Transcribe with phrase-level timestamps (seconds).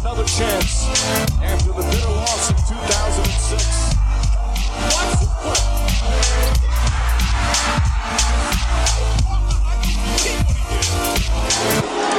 [0.00, 0.88] another chance
[1.42, 3.90] after the bitter loss in 2006.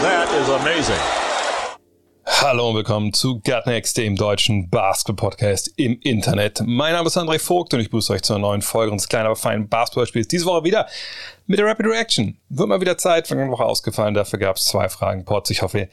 [0.02, 1.31] That is amazing.
[2.44, 6.64] Hallo und willkommen zu Gutnext, dem deutschen Basketball-Podcast im Internet.
[6.66, 9.28] Mein Name ist André Vogt und ich begrüße euch zu einer neuen Folge unseres kleinen,
[9.28, 10.28] aber feinen Basketballspiels.
[10.28, 10.88] Diese Woche wieder
[11.46, 12.40] mit der Rapid Reaction.
[12.50, 14.16] Wird mal wieder Zeit, von der Woche ausgefallen.
[14.16, 15.52] Dafür gab es zwei Fragen Pots.
[15.52, 15.88] Ich hoffe,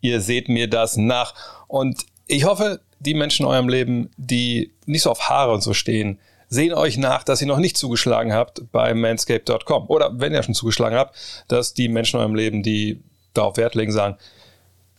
[0.00, 1.34] ihr seht mir das nach.
[1.68, 5.74] Und ich hoffe, die Menschen in eurem Leben, die nicht so auf Haare und so
[5.74, 9.84] stehen, sehen euch nach, dass ihr noch nicht zugeschlagen habt bei manscape.com.
[9.88, 11.14] Oder wenn ihr schon zugeschlagen habt,
[11.48, 13.02] dass die Menschen in eurem Leben, die
[13.34, 14.16] darauf Wert legen, sagen,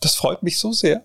[0.04, 1.02] das freut mich so sehr.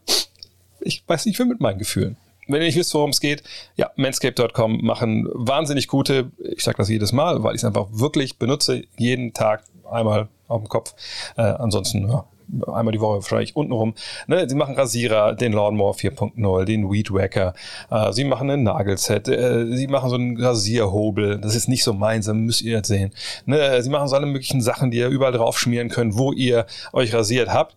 [0.80, 2.18] Ich weiß nicht, wie mit meinen Gefühlen.
[2.48, 3.44] Wenn ihr nicht wisst, worum es geht,
[3.76, 8.38] ja, manscape.com machen wahnsinnig gute, ich sage das jedes Mal, weil ich es einfach wirklich
[8.38, 10.94] benutze, jeden Tag einmal auf dem Kopf.
[11.36, 12.26] Äh, ansonsten, ja,
[12.68, 13.94] einmal die Woche wahrscheinlich untenrum.
[14.28, 17.54] Ne, sie machen Rasierer, den Lawnmower 4.0, den Weed Wacker,
[17.92, 21.94] äh, sie machen ein Nagelset, äh, sie machen so einen Rasierhobel, das ist nicht so
[21.94, 23.12] meins, müsst ihr jetzt sehen.
[23.46, 26.66] Ne, sie machen so alle möglichen Sachen, die ihr überall drauf schmieren könnt, wo ihr
[26.94, 27.76] euch rasiert habt.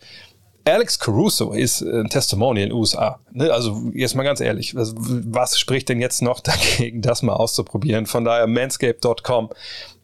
[0.64, 3.18] Alex Caruso ist ein Testimonial in den USA.
[3.32, 3.52] Ne?
[3.52, 8.06] Also jetzt mal ganz ehrlich, was, spricht denn jetzt noch dagegen, das mal auszuprobieren?
[8.06, 9.50] Von daher manscape.com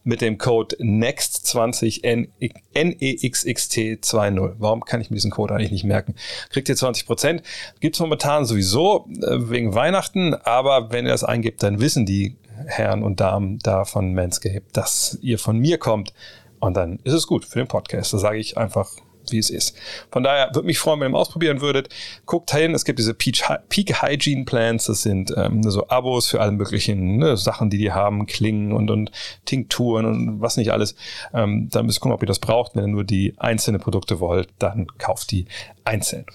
[0.03, 2.29] mit dem Code NEXT20
[2.73, 4.53] NEXXT20.
[4.57, 6.15] Warum kann ich mir diesen Code eigentlich nicht merken?
[6.49, 7.41] Kriegt ihr 20%.
[7.81, 13.03] Gibt's momentan sowieso äh, wegen Weihnachten, aber wenn ihr das eingibt, dann wissen die Herren
[13.03, 16.13] und Damen da von Manscape, dass ihr von mir kommt.
[16.59, 18.13] Und dann ist es gut für den Podcast.
[18.13, 18.89] Da sage ich einfach
[19.31, 19.75] wie es ist.
[20.11, 21.89] Von daher würde mich freuen, wenn ihr mal ausprobieren würdet.
[22.25, 26.51] Guckt hin, es gibt diese Peak, Hygiene Plans, das sind ähm, so Abos für alle
[26.51, 29.11] möglichen ne, Sachen, die die haben, Klingen und, und
[29.45, 30.95] Tinkturen und was nicht alles.
[31.33, 32.75] Ähm, dann müsst ihr gucken, ob ihr das braucht.
[32.75, 35.45] Wenn ihr nur die einzelnen Produkte wollt, dann kauft die
[35.83, 36.25] einzeln.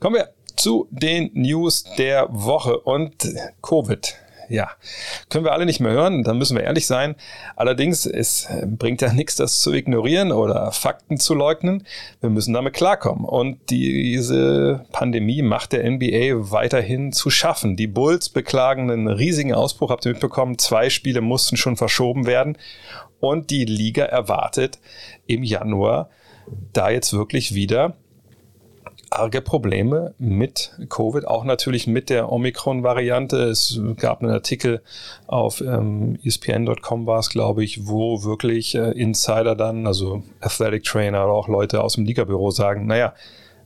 [0.00, 3.28] Kommen wir zu den News der Woche und
[3.62, 4.16] Covid
[4.48, 4.70] ja,
[5.28, 7.14] können wir alle nicht mehr hören, dann müssen wir ehrlich sein.
[7.56, 11.86] Allerdings, es bringt ja nichts, das zu ignorieren oder Fakten zu leugnen.
[12.20, 13.24] Wir müssen damit klarkommen.
[13.24, 17.76] Und diese Pandemie macht der NBA weiterhin zu schaffen.
[17.76, 22.56] Die Bulls beklagen einen riesigen Ausbruch, habt ihr mitbekommen, zwei Spiele mussten schon verschoben werden.
[23.20, 24.78] Und die Liga erwartet
[25.26, 26.08] im Januar
[26.72, 27.96] da jetzt wirklich wieder
[29.10, 33.36] arge Probleme mit Covid, auch natürlich mit der Omikron-Variante.
[33.44, 34.82] Es gab einen Artikel
[35.26, 41.24] auf ähm, ESPN.com war es, glaube ich, wo wirklich äh, Insider dann, also Athletic Trainer
[41.24, 43.14] oder auch Leute aus dem Liga-Büro sagen, naja,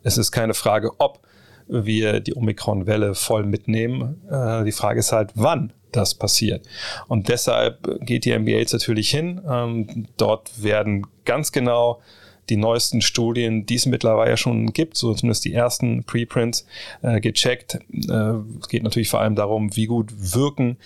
[0.02, 1.20] es ist keine Frage, ob
[1.68, 4.22] wir die Omikron-Welle voll mitnehmen.
[4.30, 6.66] Äh, die Frage ist halt, wann das passiert.
[7.08, 9.40] Und deshalb geht die NBA jetzt natürlich hin.
[9.48, 12.00] Ähm, dort werden ganz genau
[12.52, 16.66] die neuesten Studien, die es mittlerweile schon gibt, so zumindest die ersten Preprints,
[17.00, 17.78] äh, gecheckt.
[17.92, 20.76] Äh, es geht natürlich vor allem darum, wie gut wirken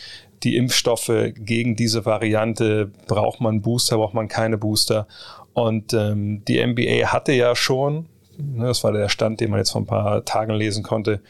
[0.44, 2.93] die Impfstoffe gegen diese Variante.
[3.09, 5.09] Braucht man Booster, braucht man keine Booster?
[5.54, 8.06] Und ähm, die NBA hatte ja schon,
[8.38, 11.21] ne, das war der Stand, den man jetzt vor ein paar Tagen lesen konnte,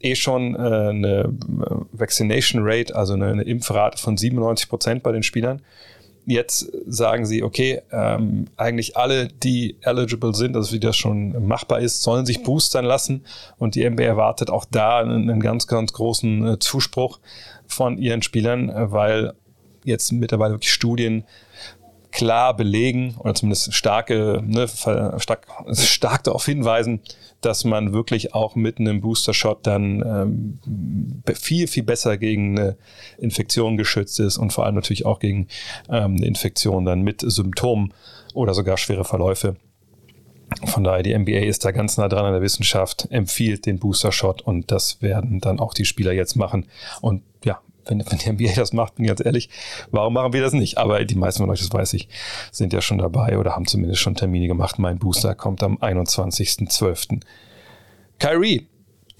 [0.00, 5.12] eh schon äh, eine äh, Vaccination Rate, also eine, eine Impfrate von 97 Prozent bei
[5.12, 5.62] den Spielern
[6.26, 11.80] jetzt sagen sie, okay, ähm, eigentlich alle, die eligible sind, also wie das schon machbar
[11.80, 13.24] ist, sollen sich boostern lassen.
[13.58, 17.20] Und die NBA erwartet auch da einen, einen ganz, ganz großen äh, Zuspruch
[17.66, 19.34] von ihren Spielern, äh, weil
[19.84, 21.24] jetzt mittlerweile wirklich Studien
[22.10, 24.68] klar belegen oder zumindest starke, ne,
[25.18, 27.00] stark, stark darauf hinweisen,
[27.44, 32.76] dass man wirklich auch mit einem Booster-Shot dann ähm, viel, viel besser gegen eine
[33.18, 35.48] Infektion geschützt ist und vor allem natürlich auch gegen
[35.88, 37.92] ähm, eine Infektion dann mit Symptomen
[38.34, 39.56] oder sogar schwere Verläufe.
[40.66, 44.42] Von daher, die NBA ist da ganz nah dran an der Wissenschaft, empfiehlt den Booster-Shot
[44.42, 46.66] und das werden dann auch die Spieler jetzt machen.
[47.00, 49.48] Und ja, wenn, wenn die NBA das macht, bin ich ganz ehrlich,
[49.90, 50.78] warum machen wir das nicht?
[50.78, 52.08] Aber die meisten von euch, das weiß ich,
[52.50, 54.78] sind ja schon dabei oder haben zumindest schon Termine gemacht.
[54.78, 57.20] Mein Booster kommt am 21.12.
[58.18, 58.66] Kyrie,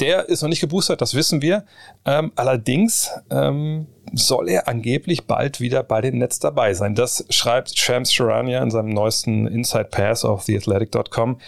[0.01, 1.65] der ist noch nicht geboostert, das wissen wir.
[2.05, 6.95] Ähm, allerdings ähm, soll er angeblich bald wieder bei den Nets dabei sein.
[6.95, 11.39] Das schreibt Shams Charania in seinem neuesten Inside Pass auf theathletic.com.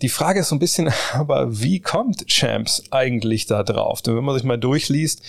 [0.00, 4.02] Die Frage ist so ein bisschen, aber wie kommt Champs eigentlich da drauf?
[4.02, 5.22] Denn wenn man sich mal durchliest,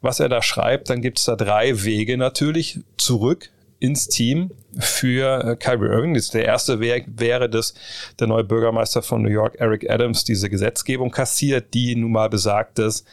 [0.00, 3.50] was er da schreibt, dann gibt es da drei Wege natürlich zurück
[3.80, 6.14] ins Team für äh, Kyrie Irving.
[6.14, 7.74] Das der erste Weg wäre, dass
[8.18, 12.78] der neue Bürgermeister von New York, Eric Adams, diese Gesetzgebung kassiert, die nun mal besagt,
[12.78, 13.04] dass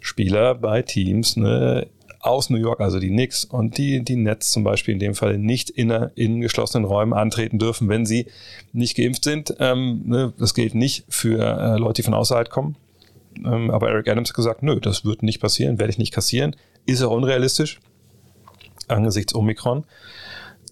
[0.00, 1.88] Spieler bei Teams ne,
[2.20, 5.38] aus New York, also die Knicks und die, die Nets zum Beispiel in dem Fall
[5.38, 8.26] nicht in, in geschlossenen Räumen antreten dürfen, wenn sie
[8.72, 9.54] nicht geimpft sind.
[9.58, 12.76] Ähm, ne, das gilt nicht für äh, Leute, die von außerhalb kommen.
[13.36, 16.54] Ähm, aber Eric Adams hat gesagt, nö, das wird nicht passieren, werde ich nicht kassieren.
[16.86, 17.80] Ist auch unrealistisch
[18.88, 19.84] angesichts Omikron.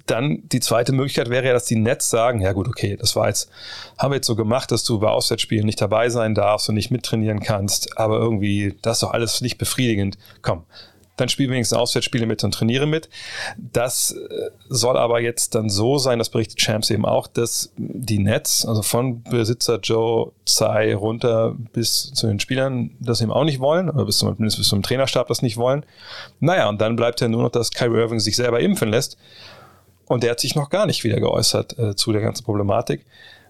[0.06, 3.26] Dann die zweite Möglichkeit wäre ja, dass die Nets sagen, ja gut, okay, das war
[3.26, 3.50] jetzt,
[3.98, 6.92] haben wir jetzt so gemacht, dass du bei Auswärtsspielen nicht dabei sein darfst und nicht
[6.92, 10.16] mittrainieren kannst, aber irgendwie, das ist doch alles nicht befriedigend.
[10.42, 10.64] Komm,
[11.16, 13.08] dann spiel wenigstens Auswärtsspiele mit und trainiere mit.
[13.56, 18.18] Das äh, soll aber jetzt dann so sein, das berichtet Champs eben auch, dass die
[18.18, 23.60] Nets, also von Besitzer Joe Tsai runter bis zu den Spielern, das eben auch nicht
[23.60, 25.84] wollen, oder bis zum, bis zum Trainerstab das nicht wollen.
[26.40, 29.16] Naja, und dann bleibt ja nur noch, dass Kyrie Irving sich selber impfen lässt.
[30.06, 33.04] Und der hat sich noch gar nicht wieder geäußert äh, zu der ganzen Problematik.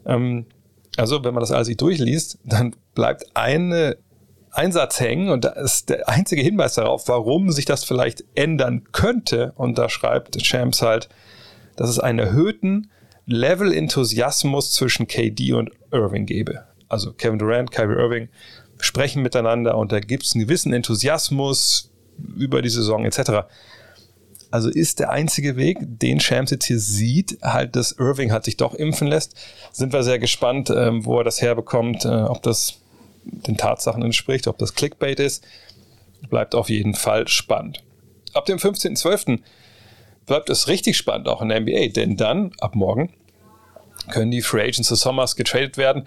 [0.06, 0.46] Ähm,
[0.96, 3.98] also, wenn man das alles durchliest, dann bleibt eine
[4.56, 9.52] Einsatz hängen und da ist der einzige Hinweis darauf, warum sich das vielleicht ändern könnte.
[9.56, 11.08] Und da schreibt Champs halt,
[11.76, 12.90] dass es einen erhöhten
[13.26, 16.64] Level-Enthusiasmus zwischen KD und Irving gebe.
[16.88, 18.28] Also Kevin Durant, Kyrie Irving
[18.78, 21.90] sprechen miteinander und da gibt es einen gewissen Enthusiasmus
[22.36, 23.46] über die Saison etc.
[24.50, 28.56] Also ist der einzige Weg, den Shams jetzt hier sieht, halt, dass Irving hat sich
[28.56, 29.34] doch impfen lässt.
[29.72, 32.80] Sind wir sehr gespannt, ähm, wo er das herbekommt, äh, ob das
[33.26, 35.44] den Tatsachen entspricht, ob das Clickbait ist.
[36.31, 37.82] Bleibt auf jeden Fall spannend.
[38.32, 39.40] Ab dem 15.12.
[40.26, 43.12] bleibt es richtig spannend, auch in der NBA, denn dann, ab morgen,
[44.11, 46.06] können die Free Agents des Sommers getradet werden.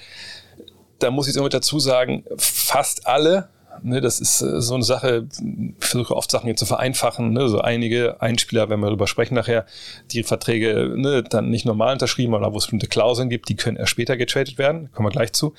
[1.00, 3.50] Da muss ich jetzt immer dazu sagen, fast alle
[3.84, 7.34] Ne, das ist äh, so eine Sache, ich versuche oft Sachen hier zu vereinfachen.
[7.34, 9.66] Ne, so einige Einspieler, wenn wir darüber sprechen nachher,
[10.12, 13.78] die Verträge ne, dann nicht normal unterschrieben oder wo es bestimmte Klauseln gibt, die können
[13.78, 14.92] erst später getradet werden.
[14.94, 15.54] Kommen wir gleich zu.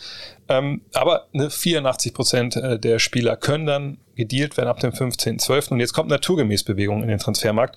[0.48, 5.70] Ähm, aber ne, 84 Prozent äh, der Spieler können dann gedealt werden ab dem 15.12.
[5.70, 7.76] Und jetzt kommt naturgemäß Bewegung in den Transfermarkt.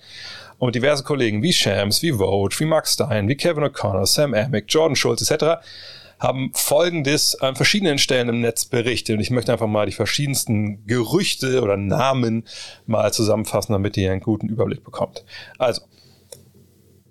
[0.60, 4.66] Und diverse Kollegen wie Shams, wie Vogue, wie Mark Stein, wie Kevin O'Connor, Sam Amick,
[4.68, 5.62] Jordan Schultz etc
[6.24, 9.18] haben Folgendes an verschiedenen Stellen im Netz berichtet.
[9.18, 12.46] Und ich möchte einfach mal die verschiedensten Gerüchte oder Namen
[12.88, 15.26] mal zusammenfassen, damit ihr einen guten Überblick bekommt.
[15.60, 15.82] Also,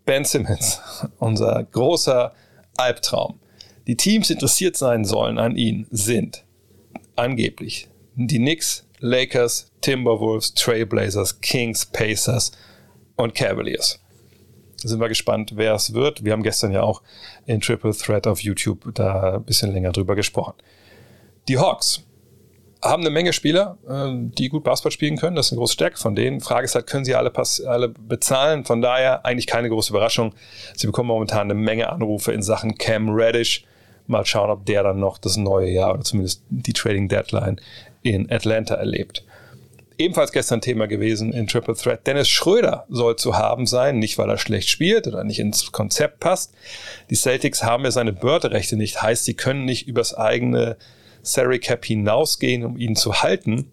[0.07, 0.81] Ben Simmons,
[1.19, 2.33] unser großer
[2.77, 3.39] Albtraum.
[3.87, 6.45] Die Teams interessiert sein sollen an ihn sind
[7.15, 12.53] angeblich die Knicks, Lakers, Timberwolves, Trailblazers, Kings, Pacers
[13.17, 14.02] und Cavaliers
[14.89, 16.25] sind wir gespannt, wer es wird.
[16.25, 17.03] Wir haben gestern ja auch
[17.47, 20.55] in Triple Threat auf YouTube da ein bisschen länger drüber gesprochen.
[21.49, 22.05] Die Hawks
[22.83, 25.37] haben eine Menge Spieler, ähm, die gut Basketball spielen können.
[25.37, 26.41] Das ist eine große Stärke von denen.
[26.41, 28.65] Frage ist halt, können sie alle, pass alle bezahlen?
[28.65, 30.35] Von daher eigentlich keine große Überraschung.
[30.75, 33.65] Sie bekommen momentan eine Menge Anrufe in Sachen Cam Reddish.
[34.09, 37.61] Mal schauen, ob der dann noch das neue Jahr oder zumindest die Trading Deadline
[38.03, 39.25] in Atlanta erlebt
[39.99, 42.07] ebenfalls gestern Thema gewesen in Triple Threat.
[42.07, 46.21] Dennis Schröder soll zu haben sein, nicht weil er schlecht spielt oder nicht ins Konzept
[46.21, 46.53] passt.
[47.11, 50.77] Die Celtics haben ja seine Börderechte nicht, heißt, sie können nicht übers eigene
[51.23, 53.71] Salary Cap hinausgehen, um ihn zu halten.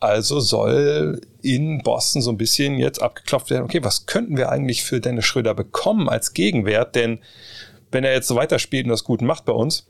[0.00, 4.82] Also soll in Boston so ein bisschen jetzt abgeklopft werden, okay, was könnten wir eigentlich
[4.82, 6.94] für Dennis Schröder bekommen als Gegenwert?
[6.96, 7.20] Denn
[7.92, 9.86] wenn er jetzt so weiterspielt und das gut macht bei uns,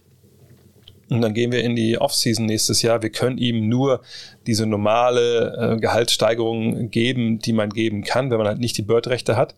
[1.12, 3.02] und dann gehen wir in die Offseason nächstes Jahr.
[3.02, 4.00] Wir können ihm nur
[4.46, 9.36] diese normale äh, Gehaltssteigerung geben, die man geben kann, wenn man halt nicht die Bird-Rechte
[9.36, 9.54] hat.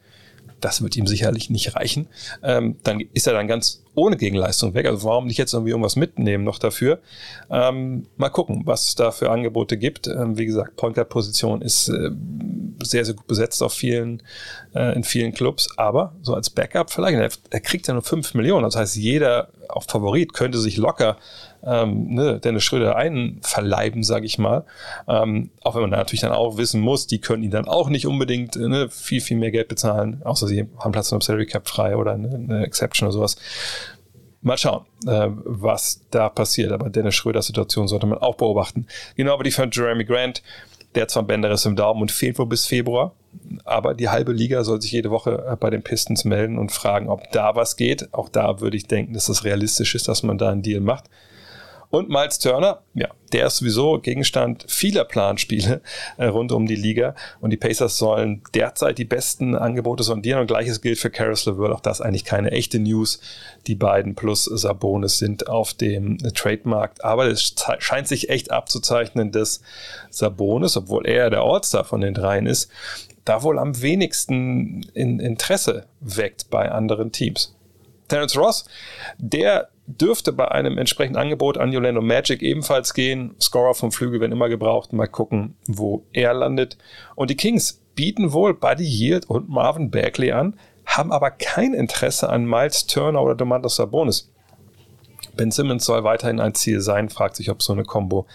[0.64, 2.06] Das wird ihm sicherlich nicht reichen.
[2.42, 4.86] Ähm, dann ist er dann ganz ohne Gegenleistung weg.
[4.86, 7.00] Also warum nicht jetzt irgendwie irgendwas mitnehmen noch dafür?
[7.50, 10.06] Ähm, mal gucken, was es da für Angebote gibt.
[10.06, 12.10] Ähm, wie gesagt, Point Guard Position ist äh,
[12.82, 14.22] sehr, sehr gut besetzt auf vielen,
[14.74, 15.68] äh, in vielen Clubs.
[15.76, 18.64] Aber so als Backup vielleicht, er, er kriegt ja nur 5 Millionen.
[18.64, 21.18] Das heißt, jeder auch Favorit könnte sich locker
[21.66, 24.64] ähm, ne, Dennis Schröder einverleiben, sage ich mal.
[25.08, 28.06] Ähm, auch wenn man natürlich dann auch wissen muss, die können ihn dann auch nicht
[28.06, 31.46] unbedingt äh, ne, viel, viel mehr Geld bezahlen, außer sie haben Platz in der Salary
[31.46, 33.36] Cap frei oder eine, eine Exception oder sowas.
[34.42, 36.70] Mal schauen, äh, was da passiert.
[36.70, 38.86] Aber Dennis Schröders Situation sollte man auch beobachten.
[39.16, 40.42] Genau wie die von Jeremy Grant.
[40.94, 43.14] Der hat zwar Bänderriss im Daumen und fehlt wohl bis Februar,
[43.64, 47.08] aber die halbe Liga soll sich jede Woche äh, bei den Pistons melden und fragen,
[47.08, 48.12] ob da was geht.
[48.12, 51.04] Auch da würde ich denken, dass es realistisch ist, dass man da einen Deal macht.
[51.94, 55.80] Und Miles Turner, ja, der ist sowieso Gegenstand vieler Planspiele
[56.16, 57.14] äh, rund um die Liga.
[57.40, 60.40] Und die Pacers sollen derzeit die besten Angebote sondieren.
[60.40, 61.70] Und gleiches gilt für Caris LeVert.
[61.70, 63.20] Auch das eigentlich keine echte News.
[63.68, 67.04] Die beiden plus Sabonis sind auf dem Trademarkt.
[67.04, 69.60] Aber es scheint sich echt abzuzeichnen, dass
[70.10, 72.72] Sabonis, obwohl er der All-Star von den dreien ist,
[73.24, 77.54] da wohl am wenigsten in Interesse weckt bei anderen Teams.
[78.08, 78.64] Terence Ross,
[79.18, 83.34] der dürfte bei einem entsprechenden Angebot an Orlando Magic ebenfalls gehen.
[83.40, 84.92] Scorer vom Flügel werden immer gebraucht.
[84.92, 86.78] Mal gucken, wo er landet.
[87.14, 92.28] Und die Kings bieten wohl Buddy Yield und Marvin Bagley an, haben aber kein Interesse
[92.28, 94.30] an Miles Turner oder Domantas Sabonis.
[95.36, 98.26] Ben Simmons soll weiterhin ein Ziel sein, fragt sich, ob so eine Combo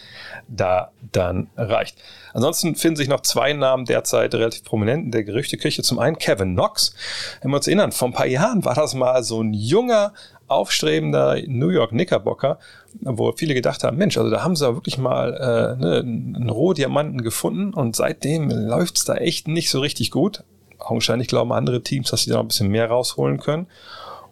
[0.48, 1.98] da dann reicht.
[2.34, 5.82] Ansonsten finden sich noch zwei Namen derzeit relativ prominent in der Gerüchteküche.
[5.82, 6.94] Zum einen Kevin Knox.
[7.42, 10.14] Wenn wir uns erinnern, vor ein paar Jahren war das mal so ein junger,
[10.50, 12.60] aufstrebender New York Knickerbocker,
[13.02, 16.50] wo viele gedacht haben, Mensch, also da haben sie ja wirklich mal äh, ne, einen
[16.50, 20.44] Rohdiamanten gefunden und seitdem läuft es da echt nicht so richtig gut.
[20.80, 23.68] Augenscheinlich glauben andere Teams, dass sie da noch ein bisschen mehr rausholen können.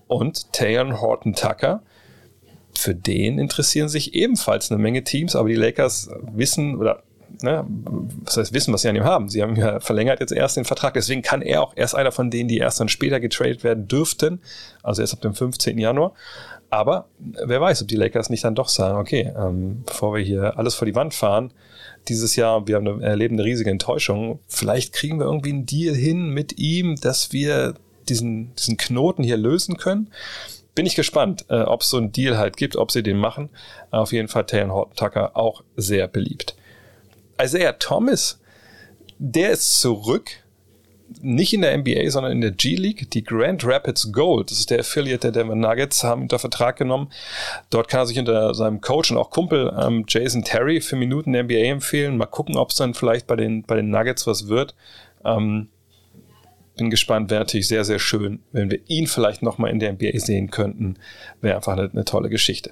[0.07, 1.81] Und Tayon Horton Tucker,
[2.73, 7.03] für den interessieren sich ebenfalls eine Menge Teams, aber die Lakers wissen oder
[7.41, 7.65] ne,
[8.23, 9.29] was heißt wissen, was sie an ihm haben.
[9.29, 12.29] Sie haben ja verlängert jetzt erst den Vertrag, deswegen kann er auch erst einer von
[12.29, 14.41] denen, die erst dann später getradet werden dürften,
[14.83, 15.77] also erst ab dem 15.
[15.77, 16.13] Januar.
[16.69, 20.57] Aber wer weiß, ob die Lakers nicht dann doch sagen, okay, ähm, bevor wir hier
[20.57, 21.53] alles vor die Wand fahren,
[22.09, 25.95] dieses Jahr, wir haben eine, erleben eine riesige Enttäuschung, vielleicht kriegen wir irgendwie einen Deal
[25.95, 27.75] hin mit ihm, dass wir
[28.09, 30.09] diesen, diesen Knoten hier lösen können
[30.77, 33.49] bin ich gespannt, äh, ob es so einen Deal halt gibt, ob sie den machen.
[33.89, 36.55] Auf jeden Fall Taylor Horton Tucker auch sehr beliebt.
[37.41, 38.39] Isaiah Thomas,
[39.17, 40.31] der ist zurück.
[41.21, 43.09] Nicht in der NBA, sondern in der G-League.
[43.11, 47.09] Die Grand Rapids Gold, das ist der Affiliate der Denver Nuggets, haben unter Vertrag genommen.
[47.69, 51.31] Dort kann er sich unter seinem Coach und auch Kumpel ähm, Jason Terry für Minuten
[51.31, 52.17] der NBA empfehlen.
[52.17, 54.75] Mal gucken, ob es dann vielleicht bei den, bei den Nuggets was wird.
[55.23, 55.69] Ähm,
[56.77, 60.19] bin gespannt, wäre natürlich sehr, sehr schön, wenn wir ihn vielleicht nochmal in der NBA
[60.19, 60.95] sehen könnten.
[61.41, 62.71] Wäre einfach eine, eine, tolle Geschichte.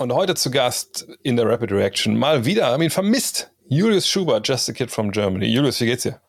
[0.00, 3.50] Und heute zu Gast in der Rapid Reaction mal wieder, haben ihn vermisst.
[3.68, 5.46] Julius Schubert, Just a Kid from Germany.
[5.46, 6.20] Julius, wie geht's dir?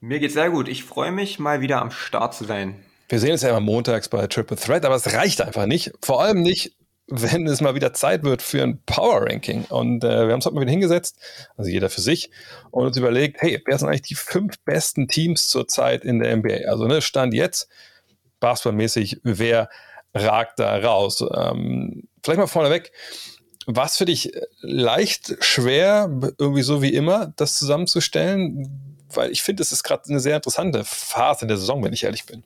[0.00, 0.68] Mir geht's sehr gut.
[0.68, 2.84] Ich freue mich, mal wieder am Start zu sein.
[3.08, 5.90] Wir sehen uns ja immer montags bei Triple Threat, aber es reicht einfach nicht.
[6.00, 6.76] Vor allem nicht,
[7.08, 9.64] wenn es mal wieder Zeit wird für ein Power Ranking.
[9.64, 11.18] Und äh, wir haben uns heute mal wieder hingesetzt,
[11.56, 12.30] also jeder für sich,
[12.70, 16.68] und uns überlegt, hey, wer sind eigentlich die fünf besten Teams zurzeit in der NBA?
[16.68, 17.68] Also ne, Stand jetzt,
[18.38, 19.68] basketballmäßig, wer
[20.14, 21.24] ragt da raus?
[21.34, 22.92] Ähm, vielleicht mal vorneweg,
[23.66, 28.96] was für dich leicht schwer, irgendwie so wie immer, das zusammenzustellen?
[29.12, 32.04] Weil ich finde, es ist gerade eine sehr interessante Phase in der Saison, wenn ich
[32.04, 32.42] ehrlich bin.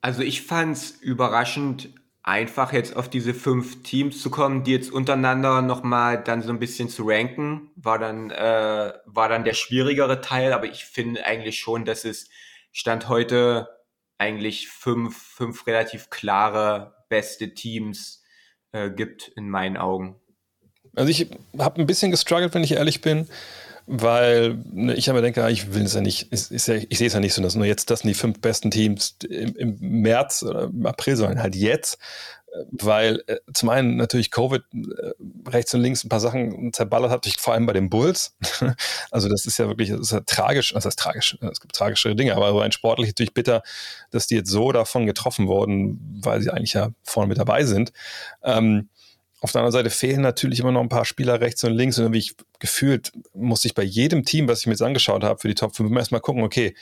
[0.00, 1.90] Also ich fand es überraschend,
[2.26, 6.58] einfach jetzt auf diese fünf Teams zu kommen, die jetzt untereinander nochmal dann so ein
[6.58, 11.58] bisschen zu ranken, war dann, äh, war dann der schwierigere Teil, aber ich finde eigentlich
[11.58, 12.28] schon, dass es
[12.72, 13.68] Stand heute
[14.18, 18.24] eigentlich fünf, fünf relativ klare beste Teams
[18.76, 20.16] äh, gibt in meinen Augen.
[20.94, 21.28] Also ich
[21.58, 23.26] habe ein bisschen gestruggelt, wenn ich ehrlich bin
[23.86, 27.20] weil ne, ich aber denke, ich will es ja nicht, ja, ich sehe es ja
[27.20, 30.64] nicht so, dass nur jetzt das sind die fünf besten Teams im, im März oder
[30.64, 31.98] im April, sondern halt jetzt,
[32.70, 35.12] weil äh, zum einen natürlich Covid äh,
[35.48, 38.36] rechts und links ein paar Sachen zerballert hat, vor allem bei den Bulls.
[39.10, 42.16] also das ist ja wirklich, das ist ja tragisch, das heißt tragisch, es gibt tragischere
[42.16, 43.62] Dinge, aber rein sportlich natürlich bitter,
[44.10, 47.92] dass die jetzt so davon getroffen wurden, weil sie eigentlich ja vorne mit dabei sind.
[48.42, 48.88] Ähm,
[49.40, 51.98] auf der anderen Seite fehlen natürlich immer noch ein paar Spieler rechts und links.
[51.98, 55.38] Und wie ich gefühlt, musste ich bei jedem Team, was ich mir jetzt angeschaut habe
[55.38, 56.74] für die Top 5, erstmal gucken, okay,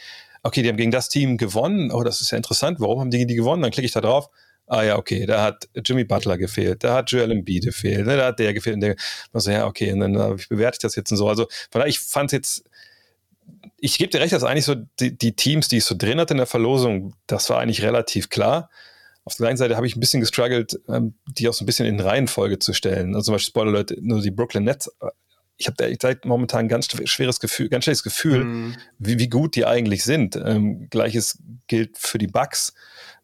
[0.45, 1.91] okay, die haben gegen das Team gewonnen.
[1.91, 2.79] Oh, das ist ja interessant.
[2.79, 3.63] Warum haben die die gewonnen?
[3.63, 4.31] Dann klicke ich da drauf.
[4.67, 8.27] Ah ja, okay, da hat Jimmy Butler gefehlt, da hat Joel Embiid gefehlt, ne, da
[8.27, 8.75] hat der gefehlt.
[8.75, 8.97] Und der,
[9.33, 11.29] also, ja, okay, und dann uh, bewerte ich das jetzt und so.
[11.29, 12.65] Also von daher, ich fand jetzt,
[13.79, 16.33] ich gebe dir recht, dass eigentlich so die, die Teams, die ich so drin hatte
[16.33, 18.71] in der Verlosung, das war eigentlich relativ klar.
[19.25, 21.87] Auf der einen Seite habe ich ein bisschen gestruggelt, ähm, die auch so ein bisschen
[21.87, 23.15] in Reihenfolge zu stellen.
[23.15, 24.89] Also zum Beispiel Spoiler Leute, nur die Brooklyn Nets.
[25.01, 25.09] Äh,
[25.57, 28.77] ich habe da seit momentan ein ganz schweres Gefühl, ganz schlechtes Gefühl, mm.
[28.99, 30.37] wie, wie gut die eigentlich sind.
[30.37, 32.75] Ähm, Gleiches gilt für die Bucks.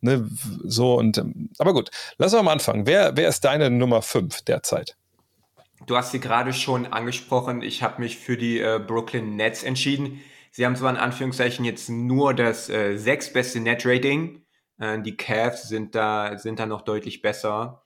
[0.02, 0.26] Ne,
[0.64, 2.87] so und ähm, aber gut, lass uns mal anfangen.
[2.87, 4.97] Wer, wer ist deine Nummer 5 derzeit?
[5.87, 7.62] Du hast sie gerade schon angesprochen.
[7.62, 10.21] Ich habe mich für die äh, Brooklyn Nets entschieden.
[10.50, 14.42] Sie haben zwar in Anführungszeichen jetzt nur das äh, sechstbeste Net-Rating,
[14.78, 17.83] äh, die Cavs sind da, sind da noch deutlich besser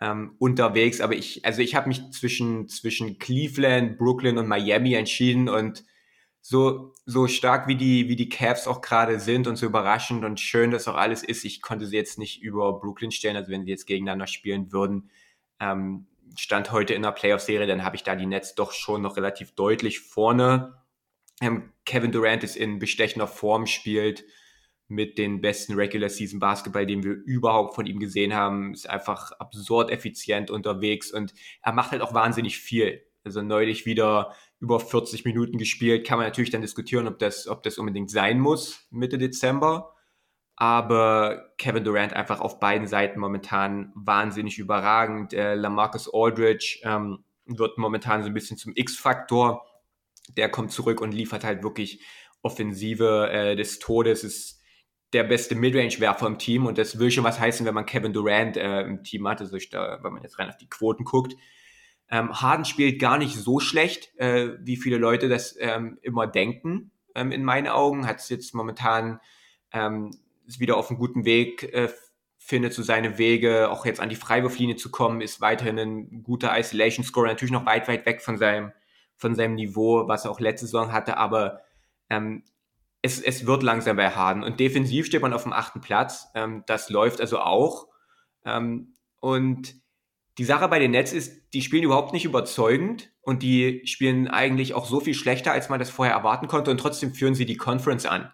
[0.00, 1.00] ähm, unterwegs.
[1.00, 5.84] Aber ich, also ich habe mich zwischen, zwischen Cleveland, Brooklyn und Miami entschieden und
[6.46, 10.38] so, so stark wie die, wie die Cavs auch gerade sind und so überraschend und
[10.38, 13.64] schön das auch alles ist, ich konnte sie jetzt nicht über Brooklyn stellen, also wenn
[13.64, 15.08] sie jetzt gegeneinander spielen würden,
[15.58, 19.16] ähm, stand heute in der Playoff-Serie, dann habe ich da die Nets doch schon noch
[19.16, 20.74] relativ deutlich vorne.
[21.40, 24.26] Ähm, Kevin Durant ist in bestechender Form, spielt
[24.86, 28.74] mit den besten Regular Season Basketball, den wir überhaupt von ihm gesehen haben.
[28.74, 31.32] Ist einfach absurd effizient unterwegs und
[31.62, 33.02] er macht halt auch wahnsinnig viel.
[33.24, 34.34] Also neulich wieder
[34.64, 36.06] über 40 Minuten gespielt.
[36.06, 39.94] Kann man natürlich dann diskutieren, ob das, ob das unbedingt sein muss Mitte Dezember.
[40.56, 45.34] Aber Kevin Durant einfach auf beiden Seiten momentan wahnsinnig überragend.
[45.34, 49.66] Äh, Lamarcus Aldridge ähm, wird momentan so ein bisschen zum X-Faktor.
[50.36, 52.02] Der kommt zurück und liefert halt wirklich
[52.42, 54.24] Offensive äh, des Todes.
[54.24, 54.62] Ist
[55.12, 58.56] der beste Midrange-Werfer im Team und das will schon was heißen, wenn man Kevin Durant
[58.56, 61.34] äh, im Team hat, also ich da, wenn man jetzt rein auf die Quoten guckt.
[62.10, 66.90] Ähm, Harden spielt gar nicht so schlecht, äh, wie viele Leute das ähm, immer denken.
[67.14, 69.20] Ähm, in meinen Augen hat es jetzt momentan
[69.72, 70.10] ähm,
[70.46, 71.88] ist wieder auf einem guten Weg, äh,
[72.38, 76.58] findet so seine Wege, auch jetzt an die Freiwurflinie zu kommen, ist weiterhin ein guter
[76.58, 78.72] Isolation-Scorer, natürlich noch weit, weit weg von seinem,
[79.16, 81.60] von seinem Niveau, was er auch letzte Saison hatte, aber
[82.10, 82.44] ähm,
[83.00, 84.42] es, es wird langsam bei Harden.
[84.42, 86.28] Und defensiv steht man auf dem achten Platz.
[86.34, 87.88] Ähm, das läuft also auch.
[89.20, 89.74] Und
[90.38, 94.74] die Sache bei den Nets ist, die spielen überhaupt nicht überzeugend und die spielen eigentlich
[94.74, 97.56] auch so viel schlechter, als man das vorher erwarten konnte und trotzdem führen sie die
[97.56, 98.32] Conference an.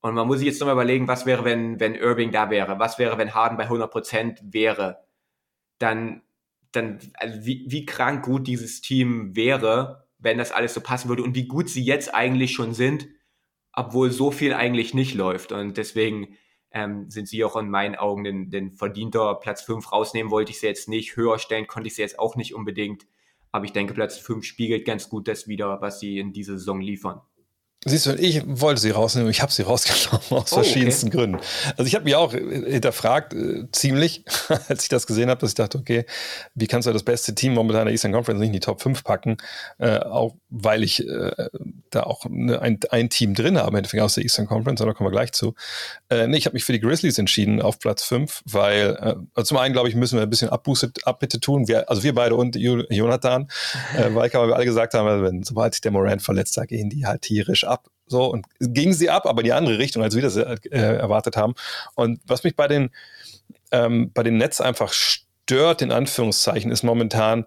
[0.00, 2.78] Und man muss sich jetzt nochmal überlegen, was wäre, wenn, wenn Irving da wäre?
[2.78, 5.04] Was wäre, wenn Harden bei 100% wäre?
[5.78, 6.22] Dann,
[6.70, 11.24] dann, also wie, wie krank gut dieses Team wäre, wenn das alles so passen würde
[11.24, 13.08] und wie gut sie jetzt eigentlich schon sind,
[13.72, 15.50] obwohl so viel eigentlich nicht läuft.
[15.50, 16.36] Und deswegen
[16.72, 20.30] ähm, sind sie auch in meinen Augen den, den verdienter Platz 5 rausnehmen.
[20.30, 23.06] Wollte ich sie jetzt nicht höher stellen, konnte ich sie jetzt auch nicht unbedingt.
[23.50, 26.80] Aber ich denke, Platz 5 spiegelt ganz gut das wieder, was sie in dieser Saison
[26.80, 27.22] liefern.
[27.84, 31.16] Siehst du, ich wollte sie rausnehmen, ich habe sie rausgenommen aus oh, verschiedensten okay.
[31.16, 31.38] Gründen.
[31.76, 34.24] Also ich habe mich auch hinterfragt, äh, ziemlich,
[34.68, 36.04] als ich das gesehen habe, dass ich dachte, okay,
[36.56, 39.04] wie kannst du das beste Team momentan der Eastern Conference nicht in die Top 5
[39.04, 39.36] packen?
[39.78, 41.30] Äh, auch weil ich äh,
[41.90, 44.96] da auch eine, ein, ein Team drin habe, im aus der Eastern Conference, aber da
[44.96, 45.54] kommen wir gleich zu.
[46.10, 49.48] Äh, nee, ich habe mich für die Grizzlies entschieden auf Platz 5, weil äh, also
[49.48, 51.68] zum einen, glaube ich, müssen wir ein bisschen Abbuße, Abbitte tun.
[51.68, 53.48] Wir, also wir beide und Jonathan,
[53.96, 56.90] äh, weil wir alle gesagt haben, also wenn, sobald sich der Morant verletzt, da gehen
[56.90, 57.77] die halt tierisch ab.
[58.08, 61.36] So, und ging sie ab, aber in die andere Richtung, als wir das äh, erwartet
[61.36, 61.54] haben.
[61.94, 62.90] Und was mich bei den,
[63.70, 67.44] ähm, bei den Nets einfach stört, in Anführungszeichen, ist momentan,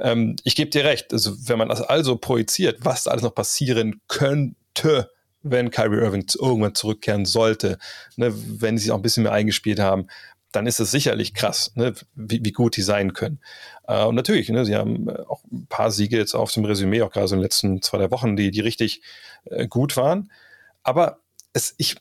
[0.00, 4.00] ähm, ich gebe dir recht, also wenn man das also projiziert, was alles noch passieren
[4.08, 5.10] könnte,
[5.42, 7.78] wenn Kyrie Irving irgendwann zurückkehren sollte,
[8.16, 10.06] ne, wenn sie sich auch ein bisschen mehr eingespielt haben,
[10.52, 13.40] dann ist es sicherlich krass, ne, wie, wie, gut die sein können.
[13.88, 17.02] Äh, und natürlich, ne, sie haben äh, auch ein paar Siege jetzt auf dem Resümee,
[17.02, 19.02] auch gerade so in den letzten zwei, drei Wochen, die, die richtig
[19.46, 20.30] äh, gut waren.
[20.82, 21.18] Aber
[21.52, 21.96] es, ich,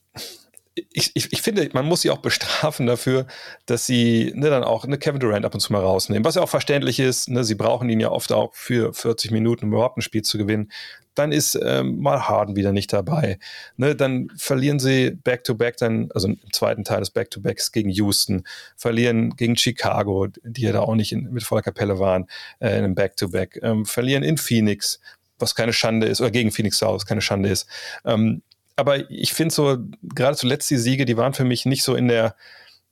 [0.92, 3.28] ich, ich, ich finde, man muss sie auch bestrafen dafür,
[3.66, 6.42] dass sie ne, dann auch eine Kevin Durant ab und zu mal rausnehmen, was ja
[6.42, 7.30] auch verständlich ist.
[7.30, 10.38] Ne, sie brauchen ihn ja oft auch für 40 Minuten, um überhaupt ein Spiel zu
[10.38, 10.72] gewinnen.
[11.14, 13.38] Dann ist ähm, mal Harden wieder nicht dabei.
[13.76, 18.44] Ne, dann verlieren sie Back-to-Back, -back dann, also im zweiten Teil des Back-to-Backs gegen Houston,
[18.78, 22.28] verlieren gegen Chicago, die ja da auch nicht in, mit voller Kapelle waren,
[22.60, 25.02] äh, in einem Back-to-Back, ähm, verlieren in Phoenix,
[25.38, 27.68] was keine Schande ist, oder gegen Phoenix South, was keine Schande ist.
[28.06, 28.42] Ähm,
[28.82, 32.08] aber ich finde so, gerade zuletzt die Siege, die waren für mich nicht so in
[32.08, 32.36] der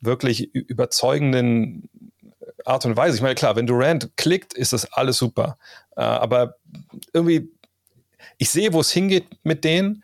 [0.01, 1.89] wirklich überzeugenden
[2.63, 3.15] Art und Weise.
[3.15, 5.57] Ich meine, klar, wenn Durant klickt, ist das alles super.
[5.97, 6.57] Äh, aber
[7.11, 7.49] irgendwie,
[8.37, 10.03] ich sehe, wo es hingeht mit denen,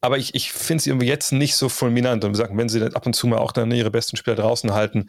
[0.00, 2.24] aber ich, ich finde sie irgendwie jetzt nicht so fulminant.
[2.24, 4.36] Und wir sagen, wenn sie dann ab und zu mal auch dann ihre besten Spieler
[4.36, 5.08] draußen halten,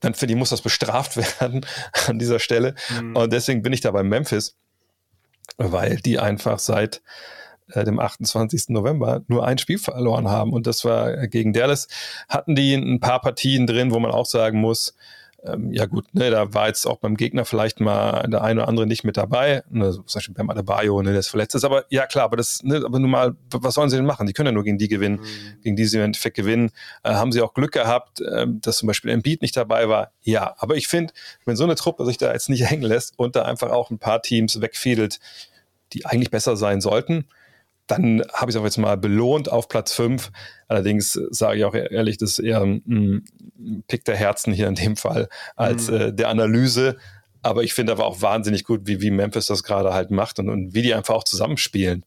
[0.00, 1.64] dann finde ich, muss das bestraft werden
[2.08, 2.74] an dieser Stelle.
[3.00, 3.14] Mhm.
[3.14, 4.56] Und deswegen bin ich da bei Memphis,
[5.58, 7.02] weil die einfach seit
[7.72, 8.68] äh, dem 28.
[8.68, 11.88] November nur ein Spiel verloren haben und das war gegen Dallas.
[12.28, 14.94] Hatten die ein paar Partien drin, wo man auch sagen muss,
[15.44, 18.68] ähm, ja gut, ne, da war jetzt auch beim Gegner vielleicht mal der eine oder
[18.68, 21.84] andere nicht mit dabei, ne, zum Beispiel beim Adebayo, ne, der ist verletzt ist, aber
[21.88, 24.26] ja klar, aber das, ne, aber nun mal, was sollen sie denn machen?
[24.26, 25.62] Die können ja nur gegen die gewinnen, mhm.
[25.62, 26.70] gegen die sie im Endeffekt gewinnen.
[27.02, 30.12] Äh, haben sie auch Glück gehabt, äh, dass zum Beispiel Embiid nicht dabei war?
[30.22, 31.12] Ja, aber ich finde,
[31.46, 33.98] wenn so eine Truppe sich da jetzt nicht hängen lässt und da einfach auch ein
[33.98, 35.20] paar Teams wegfiedelt,
[35.92, 37.26] die eigentlich besser sein sollten,
[37.90, 40.30] dann habe ich es auch jetzt mal belohnt auf Platz 5.
[40.68, 43.24] Allerdings sage ich auch ehrlich, das ist eher ein
[43.88, 45.96] Pick der Herzen hier in dem Fall als mhm.
[45.96, 46.96] äh, der Analyse.
[47.42, 50.50] Aber ich finde aber auch wahnsinnig gut, wie, wie Memphis das gerade halt macht und,
[50.50, 52.04] und wie die einfach auch zusammenspielen.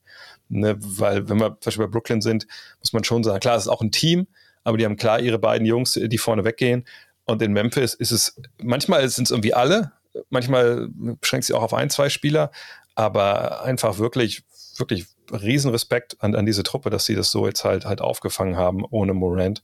[0.49, 0.75] Ne?
[0.79, 2.47] Weil, wenn wir zum Beispiel bei Brooklyn sind,
[2.79, 4.27] muss man schon sagen, klar, es ist auch ein Team,
[4.63, 6.85] aber die haben klar ihre beiden Jungs, die vorne weggehen.
[7.25, 9.91] Und in Memphis ist es, manchmal sind es irgendwie alle,
[10.29, 12.51] manchmal beschränkt sich auch auf ein, zwei Spieler,
[12.95, 14.43] aber einfach wirklich,
[14.77, 18.83] wirklich Riesenrespekt an, an diese Truppe, dass sie das so jetzt halt halt aufgefangen haben
[18.89, 19.63] ohne Morant.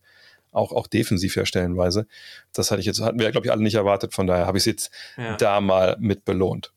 [0.51, 2.07] Auch, auch defensiv ja stellenweise.
[2.53, 4.13] Das hatte ich jetzt, hatten wir, glaube ich, alle nicht erwartet.
[4.15, 5.37] Von daher habe ich es jetzt ja.
[5.37, 6.73] da mal mit belohnt.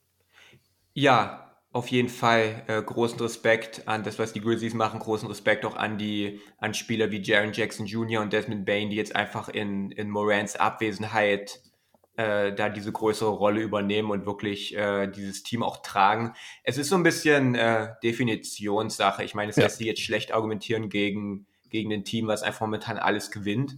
[0.93, 1.43] Ja,
[1.73, 5.75] auf jeden Fall äh, großen Respekt an das, was die Grizzlies machen, großen Respekt auch
[5.75, 8.21] an die an Spieler wie Jaron Jackson Jr.
[8.21, 11.61] und Desmond Bain, die jetzt einfach in, in Morants Abwesenheit
[12.17, 16.35] äh, da diese größere Rolle übernehmen und wirklich äh, dieses Team auch tragen.
[16.63, 19.25] Es ist so ein bisschen äh, Definitionssache.
[19.25, 19.65] Ich meine, es ja.
[19.65, 23.77] lässt sich jetzt schlecht argumentieren gegen, gegen ein Team, was einfach momentan alles gewinnt.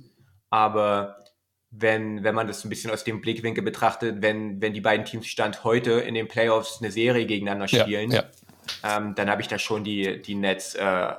[0.51, 1.25] Aber
[1.70, 5.27] wenn, wenn man das ein bisschen aus dem Blickwinkel betrachtet, wenn, wenn die beiden Teams
[5.27, 8.97] Stand heute in den Playoffs eine Serie gegeneinander spielen, ja, ja.
[8.97, 11.14] Ähm, dann habe ich da schon die, die Nets äh,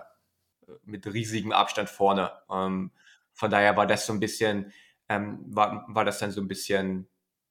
[0.84, 2.32] mit riesigem Abstand vorne.
[2.52, 2.92] Ähm,
[3.34, 4.72] von daher war das so ein bisschen,
[5.10, 7.08] ähm, war, war das dann so ein bisschen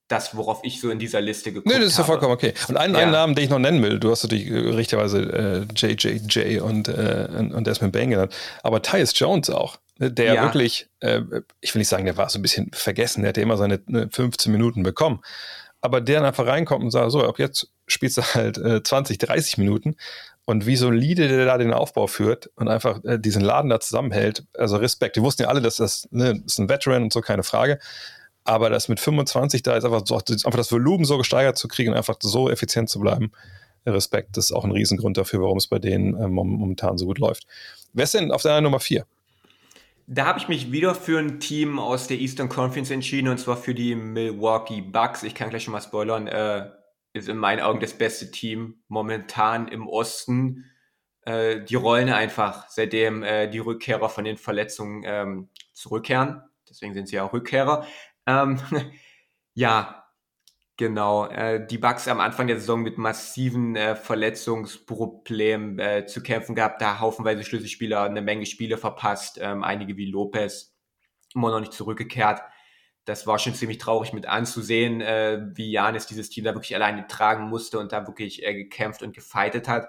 [0.09, 1.79] das, worauf ich so in dieser Liste geguckt habe.
[1.79, 2.53] Nee, das ist ja vollkommen okay.
[2.69, 3.01] Und einen, ja.
[3.01, 6.89] einen Namen, den ich noch nennen will, du hast natürlich äh, richtigerweise äh, JJJ und,
[6.89, 10.43] äh, und Desmond Bain genannt, aber Tyus Jones auch, ne, der ja.
[10.43, 11.23] wirklich, äh,
[11.61, 14.53] ich will nicht sagen, der war so ein bisschen vergessen, der hatte immer seine 15
[14.53, 15.21] ne, Minuten bekommen,
[15.81, 19.17] aber der dann einfach reinkommt und sagt, so, ab jetzt spielst du halt äh, 20,
[19.19, 19.97] 30 Minuten
[20.47, 24.45] und wie solide der da den Aufbau führt und einfach äh, diesen Laden da zusammenhält,
[24.57, 25.17] also Respekt.
[25.17, 27.79] Wir wussten ja alle, dass das, ne, ist ein Veteran und so, keine Frage.
[28.45, 31.93] Aber das mit 25 da ist einfach, so, einfach das Volumen so gesteigert zu kriegen
[31.93, 33.33] und einfach so effizient zu bleiben.
[33.87, 37.19] Respekt, das ist auch ein Riesengrund dafür, warum es bei denen äh, momentan so gut
[37.19, 37.47] läuft.
[37.93, 39.07] Wer ist denn auf deiner Nummer 4?
[40.07, 43.57] Da habe ich mich wieder für ein Team aus der Eastern Conference entschieden und zwar
[43.57, 45.23] für die Milwaukee Bucks.
[45.23, 46.27] Ich kann gleich schon mal spoilern.
[46.27, 46.67] Äh,
[47.15, 50.71] ist in meinen Augen das beste Team momentan im Osten.
[51.23, 56.43] Äh, die rollen einfach, seitdem äh, die Rückkehrer von den Verletzungen ähm, zurückkehren.
[56.69, 57.87] Deswegen sind sie auch Rückkehrer.
[58.27, 58.59] Ähm,
[59.55, 60.05] ja,
[60.77, 61.29] genau.
[61.29, 66.83] Äh, die Bucks am Anfang der Saison mit massiven äh, Verletzungsproblemen äh, zu kämpfen gehabt,
[66.83, 70.77] da haufenweise Schlüsselspieler eine Menge Spiele verpasst, ähm, einige wie Lopez
[71.33, 72.43] immer noch nicht zurückgekehrt.
[73.05, 77.07] Das war schon ziemlich traurig mit anzusehen, äh, wie Janis dieses Team da wirklich alleine
[77.07, 79.89] tragen musste und da wirklich äh, gekämpft und gefeitet hat.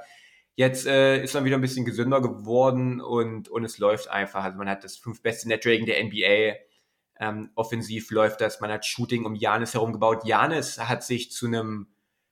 [0.56, 4.44] Jetzt äh, ist man wieder ein bisschen gesünder geworden und, und es läuft einfach.
[4.44, 6.56] Also man hat das fünf beste Net Rating der NBA
[7.20, 8.60] ähm, offensiv läuft das.
[8.60, 10.26] Man hat Shooting um Janis herum gebaut.
[10.26, 11.88] Janis hat sich zu einem,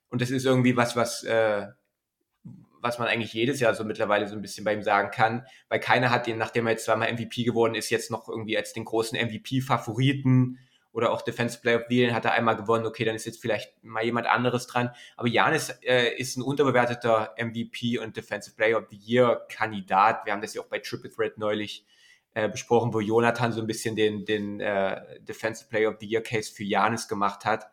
[0.10, 1.68] und das ist irgendwie was, was, äh,
[2.82, 5.80] was man eigentlich jedes Jahr so mittlerweile so ein bisschen bei ihm sagen kann, weil
[5.80, 8.84] keiner hat ihn, nachdem er jetzt zweimal MVP geworden ist, jetzt noch irgendwie als den
[8.84, 10.60] großen MVP-Favoriten
[10.94, 13.42] oder auch Defense Player of the Year hat er einmal gewonnen, okay, dann ist jetzt
[13.42, 14.92] vielleicht mal jemand anderes dran.
[15.18, 20.26] Aber Janis äh, ist ein unterbewerteter MVP und Defensive Player of the Year Kandidat.
[20.26, 21.86] Wir haben das ja auch bei Triple Threat neulich
[22.36, 26.22] äh, besprochen, wo Jonathan so ein bisschen den, den äh, Defensive Player of the Year
[26.22, 27.66] Case für Janis gemacht hat.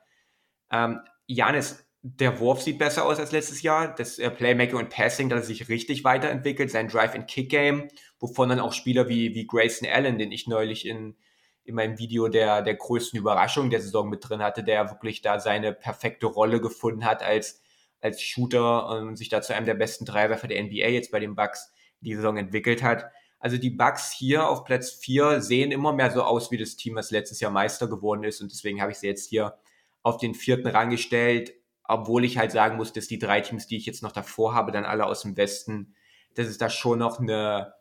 [0.73, 3.95] Ähm, Janis, der Wurf sieht besser aus als letztes Jahr.
[3.95, 6.71] Das äh, Playmaking und Passing, das sich richtig weiterentwickelt.
[6.71, 11.17] Sein Drive-and-Kick-Game, wovon dann auch Spieler wie, wie Grayson Allen, den ich neulich in,
[11.65, 15.39] in meinem Video der, der größten Überraschung der Saison mit drin hatte, der wirklich da
[15.39, 17.63] seine perfekte Rolle gefunden hat als,
[18.01, 21.35] als Shooter und sich da zu einem der besten Dreiwerfer der NBA jetzt bei den
[21.35, 23.07] Bucks die Saison entwickelt hat.
[23.39, 26.97] Also die Bucks hier auf Platz 4 sehen immer mehr so aus wie das Team,
[26.97, 28.43] was letztes Jahr Meister geworden ist.
[28.43, 29.55] Und deswegen habe ich sie jetzt hier
[30.03, 33.77] auf den vierten Rang gestellt, obwohl ich halt sagen muss, dass die drei Teams, die
[33.77, 35.95] ich jetzt noch davor habe, dann alle aus dem Westen,
[36.35, 37.75] dass es da schon noch eine,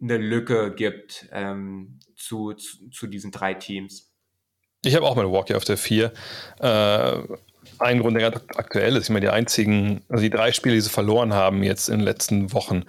[0.00, 4.12] eine Lücke gibt ähm, zu, zu, zu diesen drei Teams.
[4.84, 6.12] Ich habe auch Milwaukee auf der 4.
[6.60, 7.18] Äh,
[7.78, 9.04] ein Grund, der ganz aktuell ist.
[9.04, 12.04] Ich meine, die einzigen, also die drei Spiele, die sie verloren haben jetzt in den
[12.04, 12.84] letzten Wochen,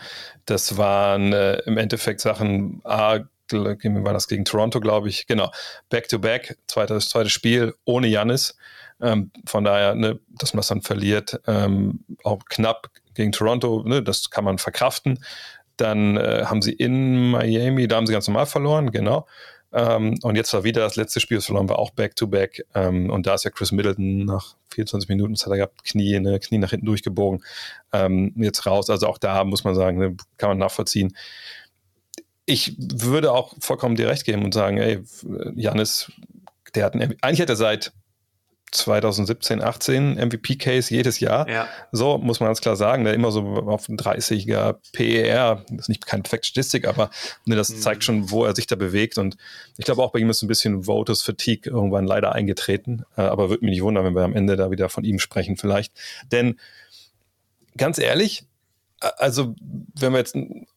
[0.46, 5.52] das waren äh, im Endeffekt Sachen, A, war das gegen Toronto, glaube ich, genau,
[5.90, 8.58] Back-to-Back, -back, zweites, zweites Spiel ohne Janis.
[9.02, 14.02] Ähm, von daher, ne, dass man das dann verliert, ähm, auch knapp gegen Toronto, ne,
[14.02, 15.24] das kann man verkraften.
[15.78, 19.28] Dann äh, haben sie in Miami, da haben sie ganz normal verloren, genau.
[19.74, 22.66] Ähm, und jetzt war wieder das letzte Spiel, das verloren war auch Back-to-Back.
[22.74, 26.20] Ähm, und da ist ja Chris Middleton nach 24 Minuten, das hat er gehabt, Knie,
[26.20, 27.44] ne, Knie nach hinten durchgebogen,
[27.94, 28.90] ähm, jetzt raus.
[28.90, 31.16] Also auch da muss man sagen, ne, kann man nachvollziehen.
[32.46, 35.04] Ich würde auch vollkommen dir recht geben und sagen, ey,
[35.56, 36.12] Janis,
[36.74, 37.92] der hat einen, eigentlich hat er seit
[38.72, 41.50] 2017, 18 MVP-Case jedes Jahr.
[41.50, 41.68] Ja.
[41.92, 46.06] So muss man ganz klar sagen, der immer so auf 30er PER, das ist nicht
[46.06, 47.10] keine perfekte Statistik, aber
[47.46, 47.80] ne, das mhm.
[47.80, 49.18] zeigt schon, wo er sich da bewegt.
[49.18, 49.38] Und
[49.78, 53.04] ich glaube auch bei ihm ist ein bisschen Voters Fatigue irgendwann leider eingetreten.
[53.16, 55.56] Äh, aber würde mich nicht wundern, wenn wir am Ende da wieder von ihm sprechen,
[55.56, 55.94] vielleicht.
[56.32, 56.60] Denn
[57.78, 58.46] ganz ehrlich,
[59.00, 59.56] also
[59.96, 60.36] wenn wir jetzt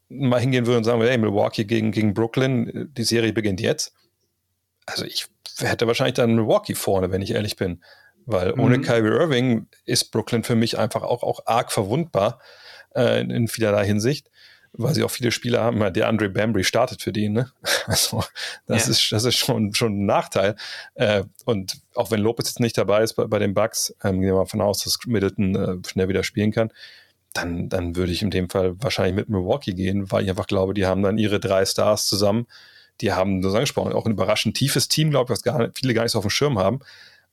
[0.09, 3.95] mal hingehen würden und sagen, hey, Milwaukee gegen, gegen Brooklyn, die Serie beginnt jetzt.
[4.91, 5.27] Also ich
[5.59, 7.83] hätte wahrscheinlich dann Milwaukee vorne, wenn ich ehrlich bin.
[8.27, 8.83] Weil ohne mhm.
[8.83, 12.41] Kyrie Irving ist Brooklyn für mich einfach auch, auch arg verwundbar
[12.95, 14.31] äh, in, vielerlei Hinsicht,
[14.73, 15.93] weil sie auch viele Spieler haben.
[15.93, 17.51] Der Andre Bambry startet für die, ne?
[17.87, 18.23] Also
[18.67, 18.93] das ja.
[18.93, 20.55] ist das ist schon schon ein Nachteil.
[20.95, 24.31] Äh, und auch wenn Lopez jetzt nicht dabei ist bei, bei den Bucks, ähm, gehen
[24.31, 26.73] wir mal von aus, dass Middleton äh, schnell wieder spielen kann.
[27.33, 30.75] Dann, dann würde ich in dem Fall wahrscheinlich mit Milwaukee gehen, weil ich einfach glaube,
[30.75, 32.47] die haben dann ihre drei Stars zusammen,
[33.01, 36.03] die haben, das angesprochen, auch ein überraschend tiefes Team, glaube ich, was gar, viele gar
[36.03, 36.81] nicht so auf dem Schirm haben.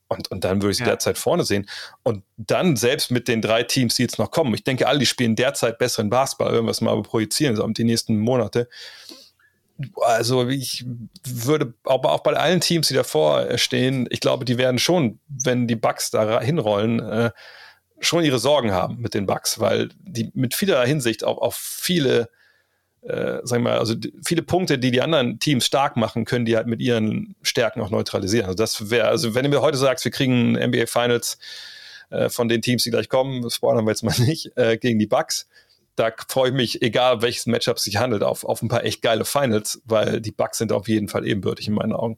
[0.09, 0.89] Und, und dann würde ich sie ja.
[0.89, 1.67] derzeit vorne sehen.
[2.03, 5.05] Und dann selbst mit den drei Teams, die jetzt noch kommen, ich denke, alle die
[5.05, 8.69] spielen derzeit besseren Basketball, wenn wir es mal projizieren, so die nächsten Monate.
[10.01, 10.85] Also ich
[11.25, 15.67] würde, aber auch bei allen Teams, die davor stehen, ich glaube, die werden schon, wenn
[15.67, 17.31] die Bugs da hinrollen, äh,
[17.99, 22.29] schon ihre Sorgen haben mit den Bugs, weil die mit vieler Hinsicht auch auf viele
[23.07, 26.57] äh, sagen wir mal, also viele Punkte, die die anderen Teams stark machen, können die
[26.57, 28.47] halt mit ihren Stärken auch neutralisieren.
[28.47, 31.37] Also das wäre, also wenn du mir heute sagst, wir kriegen NBA Finals
[32.09, 35.07] äh, von den Teams, die gleich kommen, spoilern wir jetzt mal nicht, äh, gegen die
[35.07, 35.47] Bucks,
[35.95, 39.23] da freue ich mich, egal welches Matchup sich handelt, auf, auf ein paar echt geile
[39.23, 42.17] Finals, weil die Bucks sind auf jeden Fall ebenbürtig in meinen Augen.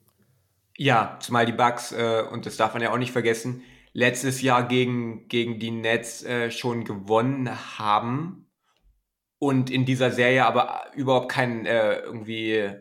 [0.75, 3.62] Ja, zumal die Bucks, äh, und das darf man ja auch nicht vergessen,
[3.93, 8.48] letztes Jahr gegen, gegen die Nets äh, schon gewonnen haben
[9.39, 12.71] und in dieser Serie aber überhaupt keinen äh, irgendwie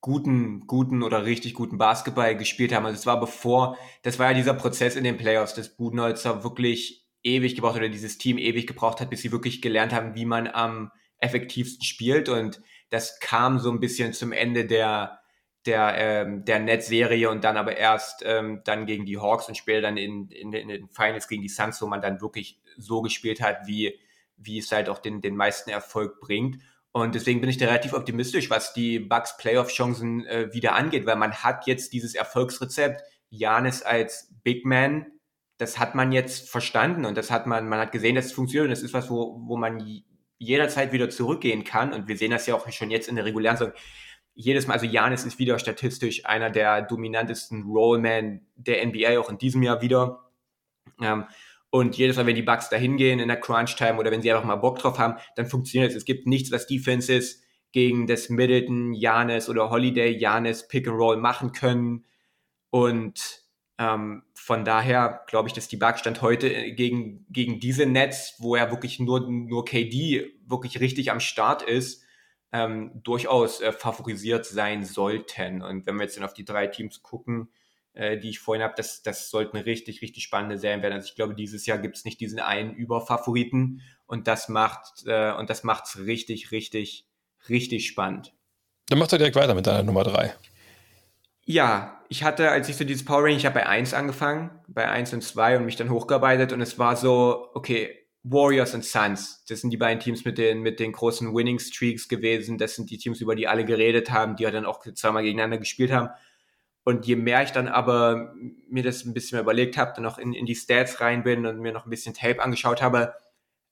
[0.00, 2.84] guten, guten oder richtig guten Basketball gespielt haben.
[2.84, 7.06] Also es war bevor, das war ja dieser Prozess in den Playoffs, dass Budenholzer wirklich
[7.22, 10.46] ewig gebraucht oder dieses Team ewig gebraucht hat, bis sie wirklich gelernt haben, wie man
[10.46, 12.28] am effektivsten spielt.
[12.28, 12.60] Und
[12.90, 15.20] das kam so ein bisschen zum Ende der,
[15.64, 19.80] der, ähm, der Net-Serie und dann aber erst ähm, dann gegen die Hawks und später
[19.80, 23.40] dann in, in, in den Finals gegen die Suns, wo man dann wirklich so gespielt
[23.40, 23.98] hat, wie,
[24.36, 26.58] wie es halt auch den, den meisten Erfolg bringt.
[26.92, 31.16] Und deswegen bin ich da relativ optimistisch, was die Bucks Playoff-Chancen äh, wieder angeht, weil
[31.16, 35.06] man hat jetzt dieses Erfolgsrezept, Janis als Big Man,
[35.58, 38.66] das hat man jetzt verstanden und das hat man, man hat gesehen, dass es funktioniert
[38.66, 39.84] und das ist was, wo, wo man
[40.38, 41.92] jederzeit wieder zurückgehen kann.
[41.92, 43.74] Und wir sehen das ja auch schon jetzt in der regulären Saison.
[44.34, 49.38] Jedes Mal, also Janis ist wieder statistisch einer der dominantesten Rollman der NBA, auch in
[49.38, 50.28] diesem Jahr wieder.
[51.00, 51.24] Ähm,
[51.74, 54.44] und jedes Mal, wenn die Bugs da hingehen in der Crunch-Time oder wenn sie einfach
[54.44, 55.96] mal Bock drauf haben, dann funktioniert es.
[55.96, 61.16] Es gibt nichts, was Defenses gegen das Middleton, Janis oder Holiday, Janis Pick and Roll
[61.16, 62.04] machen können.
[62.70, 63.42] Und
[63.78, 68.54] ähm, von daher glaube ich, dass die Bugs Stand heute gegen, gegen diese Nets, wo
[68.54, 72.04] er wirklich nur, nur KD wirklich richtig am Start ist,
[72.52, 75.60] ähm, durchaus äh, favorisiert sein sollten.
[75.60, 77.48] Und wenn wir jetzt dann auf die drei Teams gucken,
[77.94, 80.94] äh, die ich vorhin habe, das, das sollten richtig, richtig spannende Serien werden.
[80.94, 85.32] Also ich glaube, dieses Jahr gibt es nicht diesen einen Überfavoriten und das macht äh,
[85.32, 87.06] und das macht's richtig, richtig,
[87.48, 88.32] richtig spannend.
[88.88, 90.34] Dann mach doch direkt weiter mit deiner Nummer drei.
[91.44, 94.88] Ja, ich hatte, als ich so dieses Power Ranking, ich habe bei 1 angefangen, bei
[94.88, 99.44] 1 und 2 und mich dann hochgearbeitet und es war so, okay, Warriors und Suns,
[99.46, 102.90] das sind die beiden Teams mit den, mit den großen Winning Streaks gewesen, das sind
[102.90, 106.08] die Teams, über die alle geredet haben, die ja dann auch zweimal gegeneinander gespielt haben
[106.84, 108.34] und je mehr ich dann aber
[108.68, 111.58] mir das ein bisschen überlegt habe, dann noch in, in die Stats rein bin und
[111.58, 113.14] mir noch ein bisschen Tape angeschaut habe,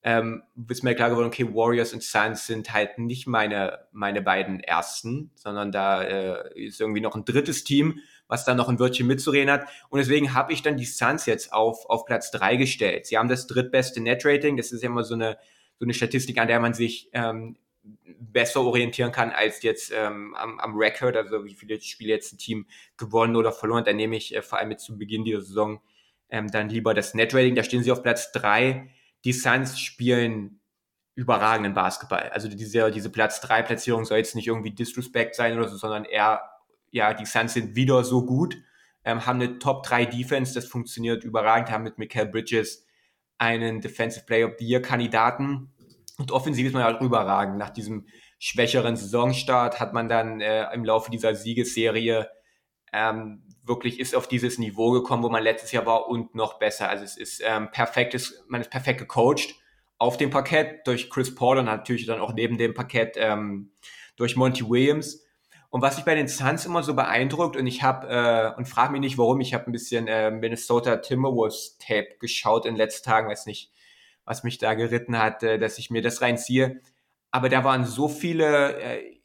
[0.05, 4.59] ähm, ist mir klar geworden, okay, Warriors und Suns sind halt nicht meine, meine beiden
[4.61, 9.07] ersten, sondern da äh, ist irgendwie noch ein drittes Team, was da noch ein Wörtchen
[9.07, 9.68] mitzureden hat.
[9.90, 13.07] Und deswegen habe ich dann die Suns jetzt auf, auf Platz drei gestellt.
[13.07, 14.57] Sie haben das drittbeste Net-Rating.
[14.57, 15.38] Das ist ja immer so eine,
[15.79, 20.61] so eine Statistik, an der man sich ähm, besser orientieren kann als jetzt ähm, am,
[20.61, 22.66] am Record, also wie viele Spiele jetzt ein Team
[22.97, 23.85] gewonnen oder verloren.
[23.85, 25.81] Da nehme ich äh, vor allem jetzt zu Beginn dieser Saison
[26.29, 27.55] ähm, dann lieber das Netrating.
[27.55, 28.90] Da stehen sie auf Platz drei.
[29.25, 30.61] Die Suns spielen
[31.14, 32.31] überragenden Basketball.
[32.31, 36.05] Also diese, diese Platz drei Platzierung soll jetzt nicht irgendwie Disrespect sein oder so, sondern
[36.05, 36.40] eher,
[36.90, 38.57] ja, die Suns sind wieder so gut,
[39.05, 42.87] ähm, haben eine Top 3 Defense, das funktioniert überragend, haben mit Michael Bridges
[43.37, 45.72] einen Defensive Player of the Year Kandidaten
[46.18, 47.59] und offensiv ist man halt überragend.
[47.59, 48.07] Nach diesem
[48.38, 52.29] schwächeren Saisonstart hat man dann äh, im Laufe dieser Siegesserie
[52.92, 56.88] ähm, wirklich ist auf dieses Niveau gekommen, wo man letztes Jahr war und noch besser.
[56.88, 59.55] Also es ist ähm, perfektes, man ist perfekt gecoacht
[59.98, 63.72] auf dem Parkett durch Chris Paul und natürlich dann auch neben dem Parkett ähm,
[64.16, 65.25] durch Monty Williams.
[65.70, 68.92] Und was mich bei den Suns immer so beeindruckt, und ich habe, äh, und frage
[68.92, 73.09] mich nicht warum, ich habe ein bisschen äh, Minnesota Timberwolves Tape geschaut in den letzten
[73.09, 73.72] Tagen, weiß nicht,
[74.25, 76.81] was mich da geritten hat, äh, dass ich mir das reinziehe.
[77.31, 79.21] Aber da waren so viele äh,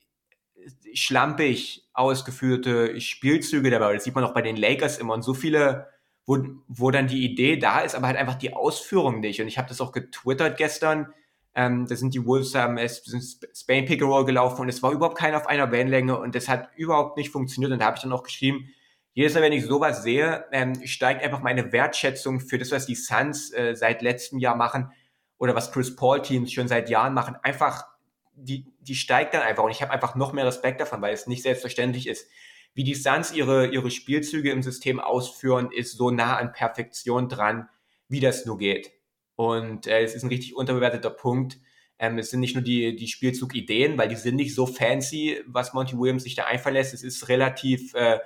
[0.93, 3.93] schlampig ausgeführte Spielzüge dabei.
[3.93, 5.87] Das sieht man auch bei den Lakers immer und so viele,
[6.25, 9.41] wo, wo dann die Idee da ist, aber halt einfach die Ausführung nicht.
[9.41, 11.13] Und ich habe das auch getwittert gestern.
[11.55, 13.23] Ähm, da sind die Wolves es sind
[13.55, 16.69] Spain Pick Roll gelaufen und es war überhaupt keiner auf einer Wellenlänge und das hat
[16.75, 17.71] überhaupt nicht funktioniert.
[17.71, 18.69] Und da habe ich dann auch geschrieben,
[19.17, 22.93] jedes Mal, wenn ich sowas sehe, ähm, steigt einfach meine Wertschätzung für das, was die
[22.93, 24.91] Suns äh, seit letztem Jahr machen
[25.39, 27.87] oder was Chris Paul Teams schon seit Jahren machen, einfach
[28.35, 31.25] die die steigt dann einfach und ich habe einfach noch mehr Respekt davon, weil es
[31.25, 32.27] nicht selbstverständlich ist.
[32.75, 37.69] Wie die Suns ihre ihre Spielzüge im System ausführen, ist so nah an Perfektion dran,
[38.09, 38.91] wie das nur geht.
[39.35, 41.57] Und äh, es ist ein richtig unterbewerteter Punkt.
[41.97, 45.73] Ähm, es sind nicht nur die, die Spielzugideen, weil die sind nicht so fancy, was
[45.73, 46.93] Monty Williams sich da einfallen lässt.
[46.93, 48.19] Es ist relativ äh,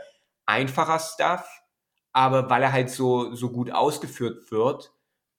[0.51, 1.47] einfacher Stuff,
[2.11, 4.91] aber weil er halt so, so gut ausgeführt wird,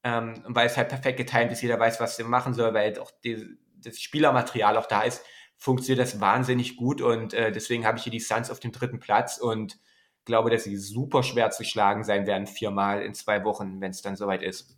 [0.03, 2.99] ähm, weil es halt perfekt getimt ist, jeder weiß, was er machen soll, weil halt
[2.99, 5.23] auch die, das Spielermaterial auch da ist,
[5.57, 8.99] funktioniert das wahnsinnig gut und äh, deswegen habe ich hier die Suns auf dem dritten
[8.99, 9.77] Platz und
[10.25, 14.01] glaube, dass sie super schwer zu schlagen sein werden, viermal in zwei Wochen, wenn es
[14.01, 14.77] dann soweit ist.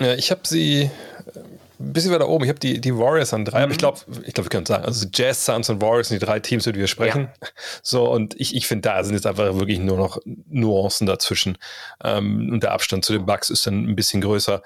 [0.00, 0.90] Ja, ich habe sie
[1.80, 2.44] ein bisschen weiter oben.
[2.44, 3.64] Ich habe die, die Warriors an drei, mhm.
[3.64, 6.26] aber ich glaube, ich glaube, wir können sagen, also Jazz, Suns und Warriors sind die
[6.26, 7.28] drei Teams, über die wir sprechen.
[7.40, 7.48] Ja.
[7.82, 11.58] So, und ich, ich finde, da sind jetzt einfach wirklich nur noch Nuancen dazwischen.
[12.02, 14.62] Ähm, und der Abstand zu den Bugs ist dann ein bisschen größer.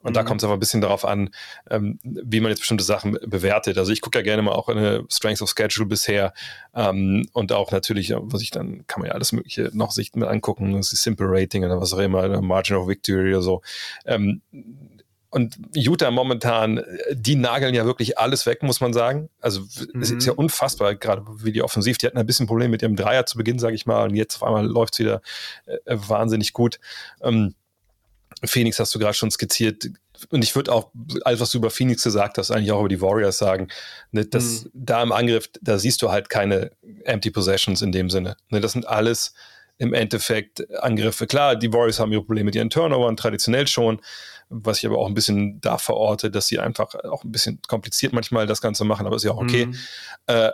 [0.00, 0.14] Und mhm.
[0.14, 1.30] da kommt es aber ein bisschen darauf an,
[1.70, 3.78] ähm, wie man jetzt bestimmte Sachen bewertet.
[3.78, 6.34] Also ich gucke ja gerne mal auch eine Strength of Schedule bisher
[6.74, 10.28] ähm, und auch natürlich, was ich dann, kann man ja alles Mögliche noch sich mit
[10.28, 13.62] angucken, das ist Simple Rating oder was auch immer, Margin of Victory oder so.
[15.36, 19.28] Und Utah momentan, die nageln ja wirklich alles weg, muss man sagen.
[19.38, 19.60] Also
[19.92, 20.00] mhm.
[20.00, 21.98] es ist ja unfassbar, gerade wie die Offensiv.
[21.98, 24.04] Die hatten ein bisschen Probleme mit ihrem Dreier zu Beginn, sage ich mal.
[24.04, 25.20] Und jetzt auf einmal läuft es wieder
[25.66, 26.80] äh, wahnsinnig gut.
[27.20, 27.54] Ähm,
[28.46, 29.90] Phoenix hast du gerade schon skizziert.
[30.30, 30.90] Und ich würde auch
[31.24, 33.68] alles, was du über Phoenix gesagt hast, eigentlich auch über die Warriors sagen.
[34.12, 34.70] Ne, dass mhm.
[34.72, 36.70] da im Angriff, da siehst du halt keine
[37.04, 38.38] Empty Possessions in dem Sinne.
[38.48, 39.34] Ne, das sind alles
[39.76, 41.26] im Endeffekt Angriffe.
[41.26, 44.00] Klar, die Warriors haben ihre Probleme mit ihren Turnovern, traditionell schon,
[44.48, 48.12] was ich aber auch ein bisschen da verorte, dass sie einfach auch ein bisschen kompliziert
[48.12, 49.66] manchmal das Ganze machen, aber ist ja auch okay.
[49.66, 49.76] Mhm.
[50.26, 50.50] Äh,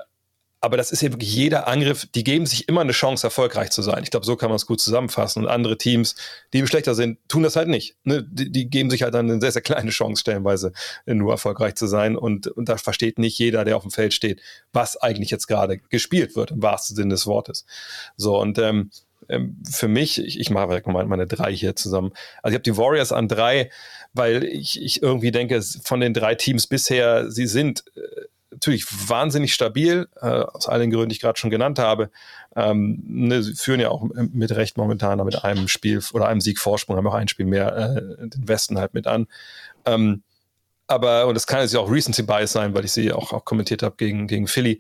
[0.64, 3.82] aber das ist ja wirklich jeder Angriff, die geben sich immer eine Chance, erfolgreich zu
[3.82, 4.04] sein.
[4.04, 5.42] Ich glaube, so kann man es gut zusammenfassen.
[5.42, 6.14] Und andere Teams,
[6.52, 7.96] die eben schlechter sind, tun das halt nicht.
[8.04, 8.22] Ne?
[8.22, 10.72] Die, die, geben sich halt dann eine sehr, sehr kleine Chance, stellenweise
[11.04, 12.16] nur erfolgreich zu sein.
[12.16, 14.40] Und, und da versteht nicht jeder, der auf dem Feld steht,
[14.72, 17.66] was eigentlich jetzt gerade gespielt wird, im wahrsten Sinne des Wortes.
[18.16, 18.92] So, und ähm,
[19.32, 22.12] ähm, für mich, ich, ich mache mal meine drei hier zusammen.
[22.42, 23.70] Also ich habe die Warriors an drei,
[24.12, 28.00] weil ich, ich irgendwie denke, von den drei Teams bisher, sie sind äh,
[28.50, 32.10] natürlich wahnsinnig stabil, äh, aus allen Gründen, die ich gerade schon genannt habe.
[32.54, 36.58] Ähm, ne, sie führen ja auch mit Recht momentan mit einem Spiel oder einem Sieg
[36.58, 39.26] Vorsprung, haben auch ein Spiel mehr äh, den Westen halt mit an.
[39.86, 40.22] Ähm,
[40.86, 43.44] aber, und das kann jetzt ja auch Recency Bias sein, weil ich sie auch, auch
[43.46, 44.78] kommentiert habe gegen, gegen Philly.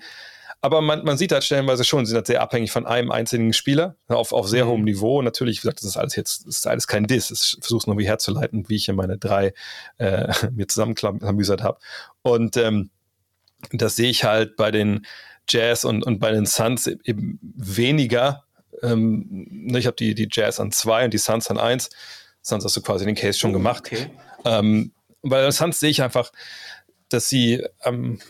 [0.64, 3.52] Aber man, man sieht halt stellenweise schon, sie sind halt sehr abhängig von einem einzelnen
[3.52, 4.68] Spieler auf, auf sehr mhm.
[4.70, 5.20] hohem Niveau.
[5.20, 7.32] Natürlich, wie gesagt, das ist alles jetzt, das ist alles kein Diss.
[7.32, 9.54] Ich versuche es nur wie herzuleiten, wie ich hier meine drei
[9.98, 11.80] äh, mir zusammenklamüsert habe.
[12.22, 12.90] Und ähm,
[13.72, 15.04] das sehe ich halt bei den
[15.48, 18.44] Jazz und, und bei den Suns e-, eben weniger.
[18.82, 21.90] Ähm, ne, ich habe die, die Jazz an zwei und die Suns an eins.
[22.40, 23.84] Suns hast du quasi den Case schon oh, gemacht.
[23.86, 24.10] Okay.
[24.44, 26.30] Ähm, bei den Suns sehe ich einfach,
[27.08, 28.20] dass sie ähm,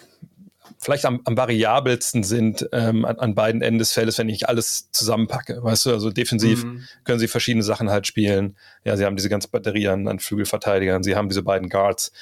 [0.83, 4.91] vielleicht am, am variabelsten sind ähm, an, an, beiden Enden des Feldes, wenn ich alles
[4.91, 5.63] zusammenpacke.
[5.63, 6.83] Weißt du, also defensiv mhm.
[7.05, 8.57] können sie verschiedene Sachen halt spielen.
[8.85, 12.13] Ja, sie haben diese ganze Batterie an, an Flügelverteidigern, sie haben diese beiden Guards.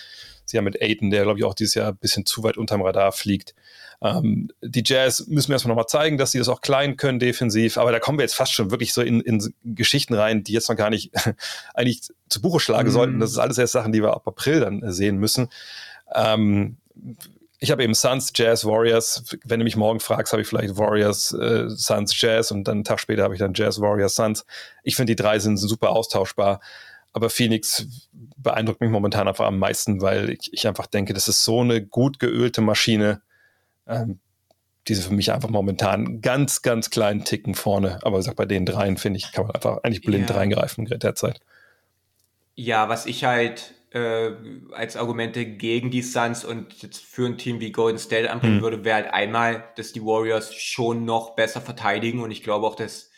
[0.45, 2.83] Sie haben mit Aiden, der glaube ich auch dieses Jahr ein bisschen zu weit unterm
[2.83, 3.55] Radar fliegt.
[4.03, 7.79] Ähm, die Jazz müssen wir erstmal nochmal zeigen, dass sie das auch klein können defensiv,
[7.79, 10.69] aber da kommen wir jetzt fast schon wirklich so in, in Geschichten rein, die jetzt
[10.69, 11.13] noch gar nicht
[11.75, 12.93] eigentlich zu Buche schlagen mhm.
[12.93, 13.21] sollten.
[13.21, 15.49] Das ist alles erst Sachen, die wir ab April dann sehen müssen.
[16.15, 16.77] Ähm,
[17.63, 19.23] ich habe eben Suns, Jazz, Warriors.
[19.45, 22.85] Wenn du mich morgen fragst, habe ich vielleicht Warriors, äh, Suns, Jazz und dann einen
[22.85, 24.47] Tag später habe ich dann Jazz, Warriors, Suns.
[24.83, 26.61] Ich finde, die drei sind super austauschbar.
[27.13, 27.87] Aber Phoenix
[28.37, 31.85] beeindruckt mich momentan einfach am meisten, weil ich, ich einfach denke, das ist so eine
[31.85, 33.21] gut geölte Maschine.
[33.87, 34.21] Ähm,
[34.89, 37.99] diese für mich einfach momentan ganz, ganz kleinen Ticken vorne.
[38.03, 40.37] Aber wie gesagt, bei den dreien, finde ich, kann man einfach eigentlich blind ja.
[40.37, 41.41] reingreifen derzeit.
[42.55, 44.33] Ja, was ich halt äh,
[44.73, 48.63] als Argumente gegen die Suns und jetzt für ein Team wie Golden State anbringen mhm.
[48.63, 52.77] würde, wäre halt einmal, dass die Warriors schon noch besser verteidigen und ich glaube auch,
[52.77, 53.11] dass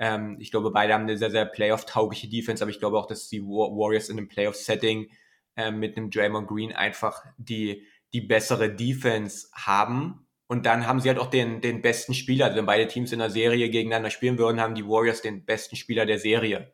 [0.00, 3.28] ähm, ich glaube, beide haben eine sehr, sehr Playoff-taugliche Defense, aber ich glaube auch, dass
[3.28, 5.10] die Warriors in einem Playoff-Setting
[5.56, 10.26] äh, mit einem Draymond Green einfach die, die bessere Defense haben.
[10.46, 12.46] Und dann haben sie halt auch den, den besten Spieler.
[12.46, 15.76] Also wenn beide Teams in der Serie gegeneinander spielen würden, haben die Warriors den besten
[15.76, 16.72] Spieler der Serie.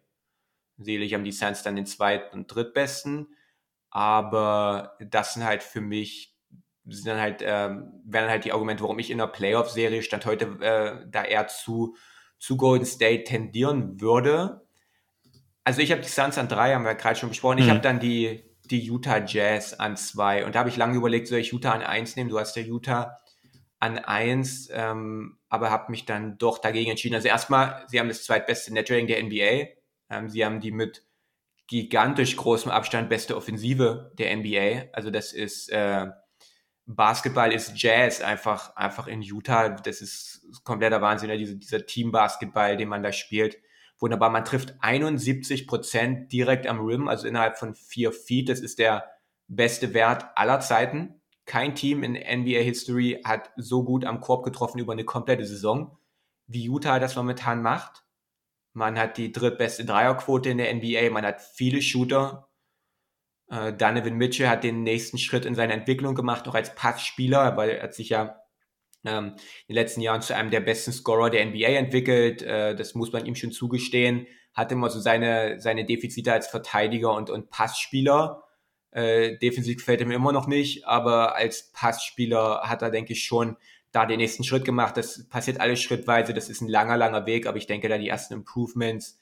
[0.78, 3.35] Selig haben die Suns dann den zweiten und drittbesten.
[3.96, 6.36] Aber das sind halt für mich,
[6.84, 10.44] sind dann halt, ähm, wären halt die Argumente, warum ich in der Playoff-Serie stand heute
[10.60, 11.96] äh, da eher zu,
[12.38, 14.66] zu Golden State tendieren würde.
[15.64, 17.56] Also ich habe die Suns an drei, haben wir gerade schon besprochen.
[17.56, 17.70] Ich mhm.
[17.70, 20.44] habe dann die, die Utah Jazz an zwei.
[20.44, 22.28] Und da habe ich lange überlegt, soll ich Utah an eins nehmen?
[22.28, 23.16] Du hast ja Utah
[23.78, 27.14] an eins, ähm, aber habe mich dann doch dagegen entschieden.
[27.14, 29.70] Also erstmal, sie haben das zweitbeste Netrating der NBA.
[30.10, 31.05] Ähm, sie haben die mit
[31.66, 34.90] gigantisch großem Abstand beste Offensive der NBA.
[34.92, 36.06] Also das ist äh,
[36.86, 39.70] Basketball ist Jazz einfach einfach in Utah.
[39.70, 43.58] Das ist kompletter Wahnsinn, ja, diese, dieser Team-Basketball, den man da spielt.
[43.98, 48.48] Wunderbar, man trifft 71 Prozent direkt am Rim, also innerhalb von vier Feet.
[48.48, 49.04] Das ist der
[49.48, 51.20] beste Wert aller Zeiten.
[51.44, 55.98] Kein Team in NBA History hat so gut am Korb getroffen über eine komplette Saison,
[56.46, 58.05] wie Utah das momentan macht.
[58.76, 61.08] Man hat die drittbeste Dreierquote in der NBA.
[61.08, 62.50] Man hat viele Shooter.
[63.48, 67.70] Äh, Donovan Mitchell hat den nächsten Schritt in seiner Entwicklung gemacht, auch als Passspieler, weil
[67.70, 68.38] er hat sich ja
[69.06, 69.28] ähm,
[69.66, 72.42] in den letzten Jahren zu einem der besten Scorer der NBA entwickelt.
[72.42, 74.26] Äh, das muss man ihm schon zugestehen.
[74.52, 78.44] Hat immer so seine, seine Defizite als Verteidiger und, und Passspieler.
[78.90, 83.24] Äh, defensiv gefällt er mir immer noch nicht, aber als Passspieler hat er, denke ich,
[83.24, 83.56] schon
[83.92, 84.96] da den nächsten Schritt gemacht.
[84.96, 86.34] Das passiert alles schrittweise.
[86.34, 89.18] Das ist ein langer, langer Weg, aber ich denke, da die ersten Improvements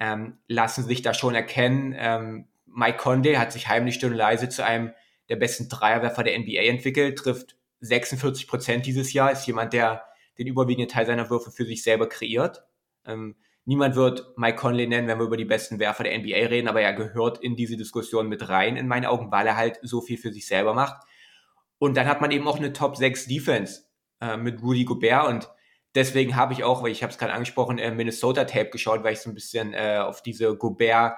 [0.00, 1.94] ähm, lassen sich da schon erkennen.
[1.96, 4.92] Ähm, Mike Conley hat sich heimlich still und leise zu einem
[5.28, 10.04] der besten Dreierwerfer der NBA entwickelt, trifft 46 Prozent dieses Jahr, ist jemand, der
[10.38, 12.64] den überwiegenden Teil seiner Würfe für sich selber kreiert.
[13.04, 16.68] Ähm, niemand wird Mike Conley nennen, wenn wir über die besten Werfer der NBA reden,
[16.68, 20.00] aber er gehört in diese Diskussion mit rein, in meinen Augen, weil er halt so
[20.00, 21.02] viel für sich selber macht.
[21.78, 23.87] Und dann hat man eben auch eine Top 6 Defense
[24.20, 25.48] äh, mit Rudy Gobert und
[25.94, 29.14] deswegen habe ich auch, weil ich habe es gerade angesprochen, äh, Minnesota Tape geschaut, weil
[29.14, 31.16] ich so ein bisschen äh, auf diese Gobert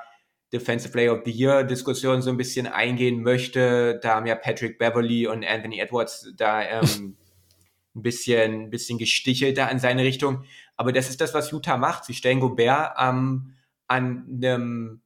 [0.53, 4.01] Defensive Player of the Year Diskussion so ein bisschen eingehen möchte.
[4.03, 7.16] Da haben ja Patrick Beverly und Anthony Edwards da ähm,
[7.94, 10.44] ein bisschen, ein bisschen gestichelt da in seine Richtung.
[10.76, 12.05] Aber das ist das, was Utah macht.
[12.05, 13.55] Sie stellen Gobert ähm,
[13.86, 15.03] an einem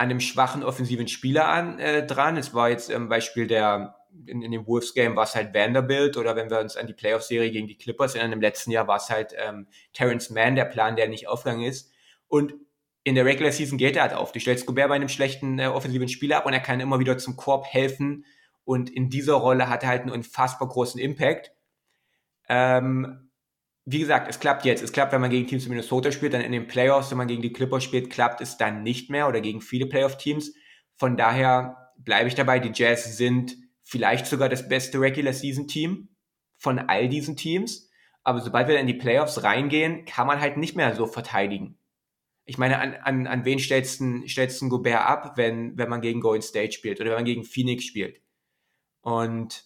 [0.00, 2.36] an einem schwachen offensiven Spieler an äh, dran.
[2.36, 3.96] Es war jetzt im Beispiel der
[4.26, 6.92] in, in dem Wolves Game war es halt Vanderbilt oder wenn wir uns an die
[6.92, 10.56] Playoff Serie gegen die Clippers in einem letzten Jahr war es halt ähm, Terrence Mann,
[10.56, 11.92] der Plan, der nicht aufgegangen ist.
[12.26, 12.54] Und
[13.04, 14.32] in der Regular Season geht er halt auf.
[14.32, 17.16] Du stellst Gobert bei einem schlechten äh, offensiven Spieler ab und er kann immer wieder
[17.18, 18.24] zum Korb helfen.
[18.64, 21.52] Und in dieser Rolle hat er halt einen unfassbar großen Impact.
[22.48, 23.30] Ähm,
[23.86, 24.82] wie gesagt, es klappt jetzt.
[24.82, 27.28] Es klappt, wenn man gegen Teams in Minnesota spielt, dann in den Playoffs, wenn man
[27.28, 30.52] gegen die Clippers spielt, klappt es dann nicht mehr oder gegen viele Playoff-Teams.
[30.96, 32.58] Von daher bleibe ich dabei.
[32.58, 33.56] Die Jazz sind
[33.88, 36.10] vielleicht sogar das beste Regular Season Team
[36.58, 37.88] von all diesen Teams.
[38.22, 41.78] Aber sobald wir in die Playoffs reingehen, kann man halt nicht mehr so verteidigen.
[42.44, 46.02] Ich meine, an, an, an wen stellst du, stellst du Gobert ab, wenn, wenn man
[46.02, 48.20] gegen Golden State spielt oder wenn man gegen Phoenix spielt?
[49.00, 49.64] Und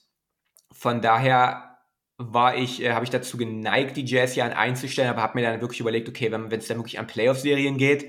[0.70, 1.78] von daher
[2.16, 5.44] war ich, äh, habe ich dazu geneigt, die Jazz hier an einzustellen, aber habe mir
[5.44, 8.08] dann wirklich überlegt, okay, wenn es dann wirklich an Playoff-Serien geht,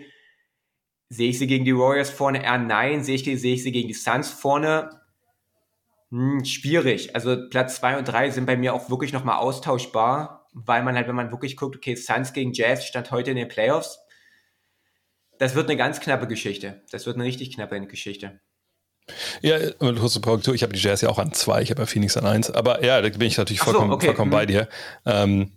[1.10, 2.44] sehe ich sie gegen die Warriors vorne?
[2.44, 3.04] Eher nein.
[3.04, 5.03] Sehe ich, sehe ich sie gegen die Suns vorne?
[6.14, 7.16] Hm, schwierig.
[7.16, 11.08] Also Platz zwei und drei sind bei mir auch wirklich nochmal austauschbar, weil man halt,
[11.08, 13.98] wenn man wirklich guckt, okay, Suns gegen Jazz stand heute in den Playoffs.
[15.40, 16.84] Das wird eine ganz knappe Geschichte.
[16.92, 18.40] Das wird eine richtig knappe Geschichte.
[19.42, 21.88] Ja, du hast Korrektur, ich habe die Jazz ja auch an zwei, ich habe ja
[21.88, 22.52] Phoenix an eins.
[22.52, 24.06] Aber ja, da bin ich natürlich vollkommen, so, okay.
[24.06, 24.36] vollkommen mhm.
[24.36, 24.70] bei dir.
[25.08, 25.54] Ähm,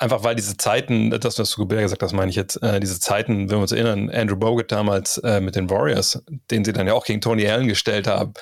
[0.00, 3.48] einfach weil diese Zeiten, das, was du gesagt hast, meine ich jetzt, äh, diese Zeiten,
[3.48, 6.94] wenn wir uns erinnern, Andrew Bogut damals äh, mit den Warriors, den sie dann ja
[6.94, 8.34] auch gegen Tony Allen gestellt haben,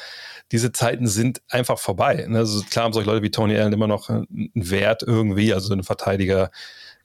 [0.52, 2.24] diese Zeiten sind einfach vorbei.
[2.26, 2.38] Ne?
[2.38, 5.82] Also klar haben solche Leute wie Tony Allen immer noch einen Wert irgendwie, also ein
[5.82, 6.50] Verteidiger,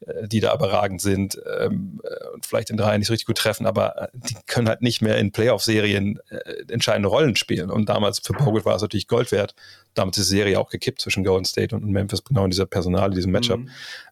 [0.02, 3.38] äh, die da überragend sind ähm, äh, und vielleicht in drei nicht so richtig gut
[3.38, 7.70] treffen, aber äh, die können halt nicht mehr in Playoff-Serien äh, entscheidende Rollen spielen.
[7.70, 9.56] Und damals für Bogut war es natürlich Gold wert.
[9.94, 13.10] Damals ist die Serie auch gekippt zwischen Golden State und Memphis, genau in dieser Personal,
[13.10, 13.60] in diesem Matchup.
[13.60, 13.70] Mhm.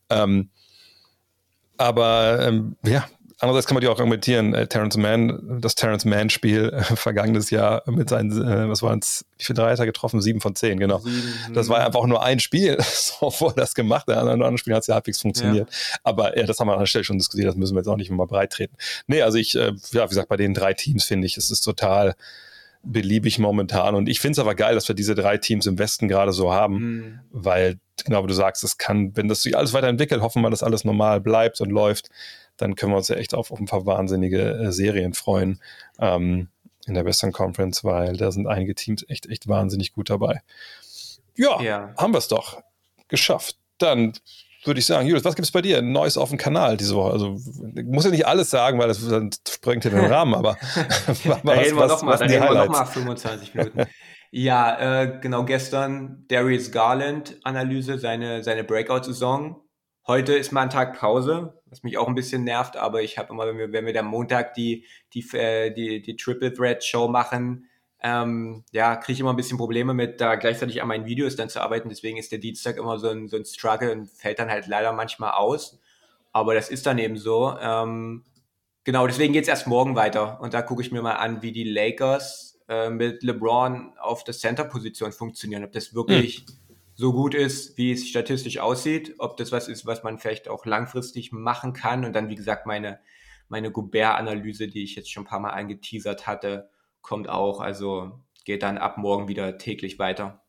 [0.10, 0.50] Ähm,
[1.78, 3.08] aber ähm, ja,
[3.42, 7.82] Andererseits kann man die auch argumentieren, äh, Terrence Mann, das Terrence Mann-Spiel äh, vergangenes Jahr
[7.88, 10.22] mit seinen, äh, was waren es, wie viele Dreier hat er getroffen?
[10.22, 11.00] Sieben von zehn, genau.
[11.00, 11.34] Sieben.
[11.56, 14.18] Das war einfach nur ein Spiel, so wo er das gemacht hat.
[14.18, 15.68] An anderen Spiel hat es ja halbwegs funktioniert.
[15.68, 15.98] Ja.
[16.04, 17.98] Aber ja, das haben wir an der Stelle schon diskutiert, das müssen wir jetzt auch
[17.98, 18.76] nicht mehr breit treten.
[19.08, 21.62] Nee, also ich, äh, ja, wie gesagt, bei den drei Teams finde ich, es ist
[21.62, 22.14] total
[22.84, 23.96] beliebig momentan.
[23.96, 26.54] Und ich finde es aber geil, dass wir diese drei Teams im Westen gerade so
[26.54, 27.20] haben, mhm.
[27.32, 30.64] weil, genau wie du sagst, es kann, wenn das sich alles weiterentwickelt, hoffen wir, dass
[30.64, 32.10] alles normal bleibt und läuft,
[32.62, 35.60] dann können wir uns ja echt auf, auf ein paar wahnsinnige äh, Serien freuen
[36.00, 36.48] ähm,
[36.86, 40.42] in der Western Conference, weil da sind einige Teams echt, echt wahnsinnig gut dabei.
[41.36, 41.94] Ja, ja.
[41.98, 42.62] haben wir es doch
[43.08, 43.58] geschafft.
[43.78, 44.14] Dann
[44.64, 45.82] würde ich sagen, Julius, was gibt es bei dir?
[45.82, 47.14] Neues auf dem Kanal diese Woche?
[47.14, 47.36] Also,
[47.76, 50.58] ich muss ja nicht alles sagen, weil das, das sprengt ja den Rahmen, aber
[51.08, 53.86] was, da reden wir nochmal noch 25 Minuten.
[54.30, 59.62] ja, äh, genau, gestern Darius Garland Analyse, seine, seine Breakout-Saison.
[60.08, 63.32] Heute ist mal ein Tag Pause was mich auch ein bisschen nervt, aber ich habe
[63.32, 67.08] immer, wenn wir, wenn wir dann Montag die, die, äh, die, die Triple Threat Show
[67.08, 67.66] machen,
[68.04, 71.50] ähm, ja, kriege ich immer ein bisschen Probleme mit, da gleichzeitig an meinen Videos dann
[71.50, 71.88] zu arbeiten.
[71.88, 74.92] Deswegen ist der Dienstag immer so ein, so ein Struggle und fällt dann halt leider
[74.92, 75.80] manchmal aus.
[76.34, 77.56] Aber das ist dann eben so.
[77.62, 78.26] Ähm,
[78.84, 80.42] genau, deswegen geht's erst morgen weiter.
[80.42, 84.34] Und da gucke ich mir mal an, wie die Lakers äh, mit LeBron auf der
[84.34, 85.64] Center-Position funktionieren.
[85.64, 86.61] Ob das wirklich hm
[87.02, 90.68] so gut ist, wie es statistisch aussieht, ob das was ist, was man vielleicht auch
[90.68, 93.00] langfristig machen kann und dann, wie gesagt, meine,
[93.50, 96.70] meine Gobert-Analyse, die ich jetzt schon ein paar Mal angeteasert hatte,
[97.02, 98.12] kommt auch, also
[98.46, 100.44] geht dann ab morgen wieder täglich weiter.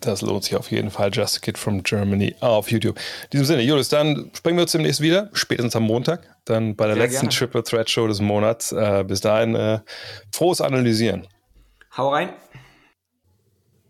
[0.00, 1.10] Das lohnt sich auf jeden Fall.
[1.14, 2.98] Just a Kid from Germany auf YouTube.
[3.24, 6.86] In diesem Sinne, Julius, dann sprechen wir uns demnächst wieder, spätestens am Montag, dann bei
[6.88, 7.34] der Sehr letzten gerne.
[7.34, 8.72] Triple Threat Show des Monats.
[8.72, 9.80] Äh, bis dahin, äh,
[10.30, 11.26] frohes Analysieren.
[11.96, 12.34] Hau rein.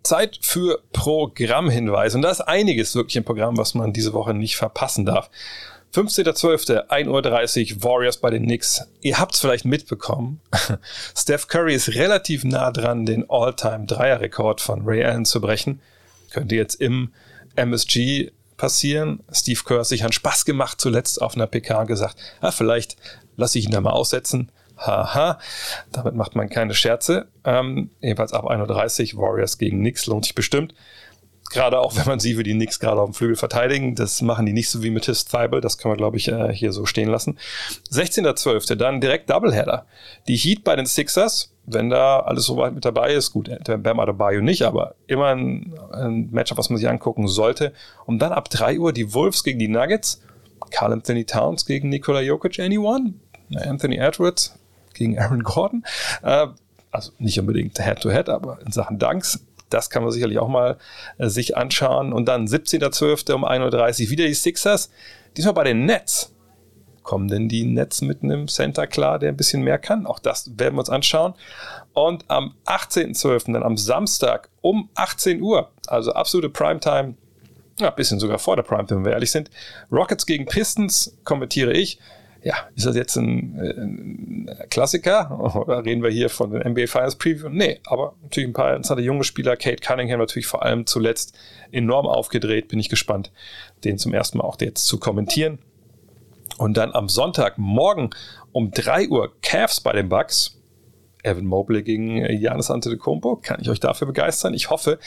[0.07, 2.17] Zeit für Programmhinweise.
[2.17, 5.31] Und da ist einiges wirklich im Programm, was man diese Woche nicht verpassen darf.
[5.95, 8.83] 15.12., 1.30 Uhr, Warriors bei den Knicks.
[9.01, 10.41] Ihr habt es vielleicht mitbekommen.
[11.17, 15.81] Steph Curry ist relativ nah dran, den All-Time-Dreier-Rekord von Ray Allen zu brechen.
[16.31, 17.13] Könnte jetzt im
[17.55, 19.21] MSG passieren.
[19.33, 22.97] Steve Kerr hat sich einen Spaß gemacht, zuletzt auf einer PK gesagt, ah, vielleicht
[23.37, 24.51] lasse ich ihn da mal aussetzen.
[24.77, 25.39] Haha,
[25.91, 27.29] damit macht man keine Scherze.
[27.45, 30.75] Ähm, jedenfalls ab 1.30 Uhr, Warriors gegen Knicks, lohnt sich bestimmt.
[31.51, 33.95] Gerade auch, wenn man sieht, wie die Knicks gerade auf dem Flügel verteidigen.
[33.95, 35.65] Das machen die nicht so wie mit His Thibault.
[35.65, 37.39] Das können wir, glaube ich, äh, hier so stehen lassen.
[37.91, 38.75] 16.12.
[38.75, 39.87] dann direkt Doubleheader.
[40.29, 43.33] Die Heat bei den Sixers, wenn da alles soweit mit dabei ist.
[43.33, 47.73] Gut, Bam Adebayo nicht, aber immer ein, ein Matchup, was man sich angucken sollte.
[48.05, 50.23] Und dann ab 3 Uhr die Wolves gegen die Nuggets.
[50.71, 53.15] Carl Anthony Towns gegen Nikola Jokic, anyone?
[53.55, 54.59] Anthony Edwards
[54.97, 55.85] gegen Aaron Gordon.
[56.23, 56.49] Äh,
[56.91, 59.41] also nicht unbedingt Head-to-Head, -head, aber in Sachen Dunks
[59.71, 60.79] das kann man sicherlich auch mal
[61.19, 62.13] äh, sich anschauen.
[62.13, 63.33] Und dann 17.12.
[63.33, 64.91] um 1.30 Uhr wieder die Sixers.
[65.37, 66.33] Diesmal bei den Nets.
[67.03, 70.07] Kommen denn die Nets mit einem Center klar, der ein bisschen mehr kann?
[70.07, 71.35] Auch das werden wir uns anschauen.
[71.93, 77.15] Und am 18.12., dann am Samstag um 18 Uhr, also absolute Primetime,
[77.79, 79.51] ja, ein bisschen sogar vor der Primetime, wenn wir ehrlich sind.
[79.93, 82.01] Rockets gegen Pistons kommentiere ich
[82.47, 85.57] ja, ist das jetzt ein, ein, Klassiker?
[85.57, 87.49] Oder reden wir hier von den NBA Finals Preview?
[87.49, 89.57] Nee, aber natürlich ein paar interessante junge Spieler.
[89.57, 91.37] Kate Cunningham natürlich vor allem zuletzt
[91.73, 92.69] enorm aufgedreht.
[92.69, 93.33] Bin ich gespannt,
[93.83, 95.59] den zum ersten Mal auch jetzt zu kommentieren.
[96.57, 98.11] Und dann am Sonntag morgen
[98.53, 100.56] um 3 Uhr Cavs bei den Bucks.
[101.27, 103.37] Evan Mobley gegen Janis Antetokounmpo.
[103.37, 104.55] Kann ich euch dafür begeistern?
[104.55, 104.99] Ich hoffe.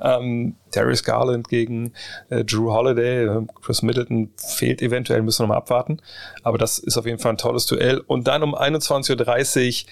[0.00, 1.92] Ähm, Darius Garland gegen
[2.30, 3.26] äh, Drew Holiday.
[3.26, 6.00] Äh, Chris Middleton fehlt eventuell, müssen wir noch mal abwarten.
[6.42, 7.98] Aber das ist auf jeden Fall ein tolles Duell.
[7.98, 9.90] Und dann um 21.30 Uhr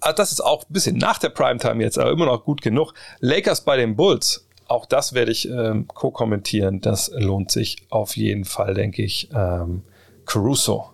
[0.00, 2.94] ah, das ist auch ein bisschen nach der Primetime jetzt, aber immer noch gut genug.
[3.20, 4.46] Lakers bei den Bulls.
[4.68, 6.80] Auch das werde ich ähm, co-kommentieren.
[6.80, 9.30] Das lohnt sich auf jeden Fall, denke ich.
[9.32, 9.82] Ähm,
[10.24, 10.90] Caruso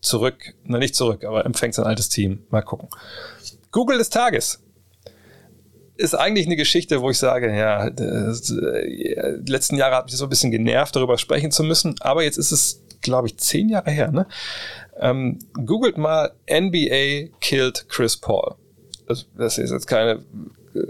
[0.00, 2.42] zurück, na nicht zurück, aber empfängt sein altes Team.
[2.50, 2.88] Mal gucken.
[3.70, 4.62] Google des Tages
[5.96, 10.16] ist eigentlich eine Geschichte, wo ich sage, ja, das, äh, die letzten Jahre hat mich
[10.16, 13.68] so ein bisschen genervt, darüber sprechen zu müssen, aber jetzt ist es, glaube ich, zehn
[13.68, 14.10] Jahre her.
[14.10, 14.26] Ne?
[14.98, 18.54] Ähm, googelt mal NBA killed Chris Paul.
[19.06, 20.24] Das, das ist jetzt keine
[20.74, 20.80] äh,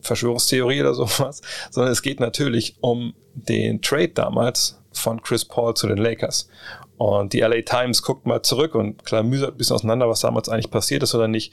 [0.00, 5.86] Verschwörungstheorie oder sowas, sondern es geht natürlich um den Trade damals von Chris Paul zu
[5.86, 6.48] den Lakers.
[6.96, 10.48] Und die LA Times guckt mal zurück und klar mühsert ein bisschen auseinander, was damals
[10.48, 11.52] eigentlich passiert ist oder nicht.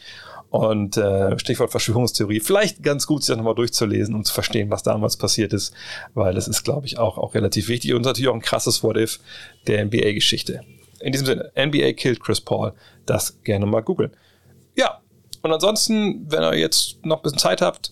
[0.50, 4.84] Und äh, Stichwort Verschwörungstheorie, vielleicht ganz gut, sich das nochmal durchzulesen, um zu verstehen, was
[4.84, 5.74] damals passiert ist,
[6.14, 9.20] weil das ist, glaube ich, auch, auch relativ wichtig und natürlich auch ein krasses What-If
[9.68, 10.62] der NBA-Geschichte.
[11.00, 12.74] In diesem Sinne, NBA killed Chris Paul,
[13.06, 14.12] das gerne mal googeln.
[14.76, 15.00] Ja,
[15.42, 17.92] und ansonsten, wenn ihr jetzt noch ein bisschen Zeit habt,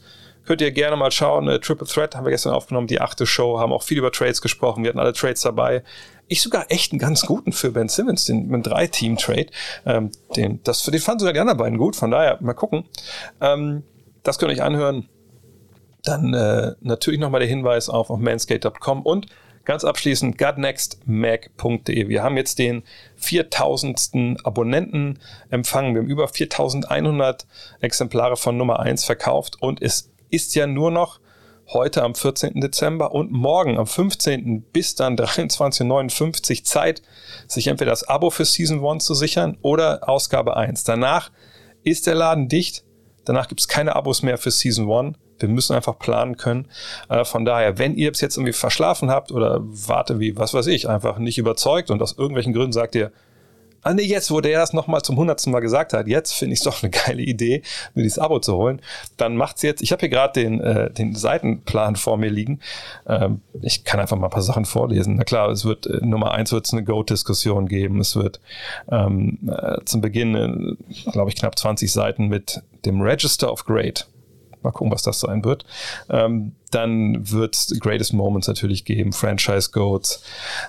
[0.49, 1.45] könnt ihr gerne mal schauen.
[1.61, 4.83] Triple Threat haben wir gestern aufgenommen, die achte Show, haben auch viel über Trades gesprochen.
[4.83, 5.83] Wir hatten alle Trades dabei
[6.29, 9.47] ich sogar echt einen ganz guten für Ben Simmons, den mit drei Team Trade.
[9.85, 11.95] Ähm, den, das den fanden sogar die anderen beiden gut.
[11.95, 12.85] Von daher mal gucken.
[13.41, 13.83] Ähm,
[14.23, 15.09] das könnt ihr euch anhören.
[16.03, 19.25] Dann äh, natürlich nochmal der Hinweis auf, auf manscape.com und
[19.65, 22.07] ganz abschließend gutnextmac.de.
[22.07, 22.83] Wir haben jetzt den
[23.17, 24.37] 4000.
[24.43, 25.19] Abonnenten
[25.49, 25.95] empfangen.
[25.95, 27.47] Wir haben über 4100
[27.81, 31.19] Exemplare von Nummer 1 verkauft und es ist ja nur noch
[31.73, 32.61] heute am 14.
[32.61, 34.63] Dezember und morgen am 15.
[34.73, 37.01] bis dann 23.59 Zeit,
[37.47, 40.83] sich entweder das Abo für Season 1 zu sichern oder Ausgabe 1.
[40.83, 41.31] Danach
[41.83, 42.83] ist der Laden dicht.
[43.25, 45.17] Danach gibt es keine Abos mehr für Season 1.
[45.37, 46.67] Wir müssen einfach planen können.
[47.07, 50.67] Äh, von daher, wenn ihr es jetzt irgendwie verschlafen habt oder warte wie, was weiß
[50.67, 53.11] ich, einfach nicht überzeugt und aus irgendwelchen Gründen sagt ihr,
[53.81, 56.59] Ah nee, jetzt, wo der das nochmal zum hundertsten Mal gesagt hat, jetzt finde ich
[56.59, 57.61] es doch eine geile Idee,
[57.93, 58.81] mir dieses Abo zu holen.
[59.17, 62.59] Dann macht's jetzt, ich habe hier gerade den, äh, den Seitenplan vor mir liegen.
[63.07, 65.15] Ähm, ich kann einfach mal ein paar Sachen vorlesen.
[65.15, 67.99] Na klar, es wird äh, Nummer eins wird es eine Go-Diskussion geben.
[67.99, 68.39] Es wird
[68.91, 74.01] ähm, äh, zum Beginn, äh, glaube ich, knapp 20 Seiten mit dem Register of Grade
[74.61, 75.65] Mal gucken, was das sein wird.
[76.09, 80.23] Ähm, dann wird es Greatest Moments natürlich geben, Franchise Goats.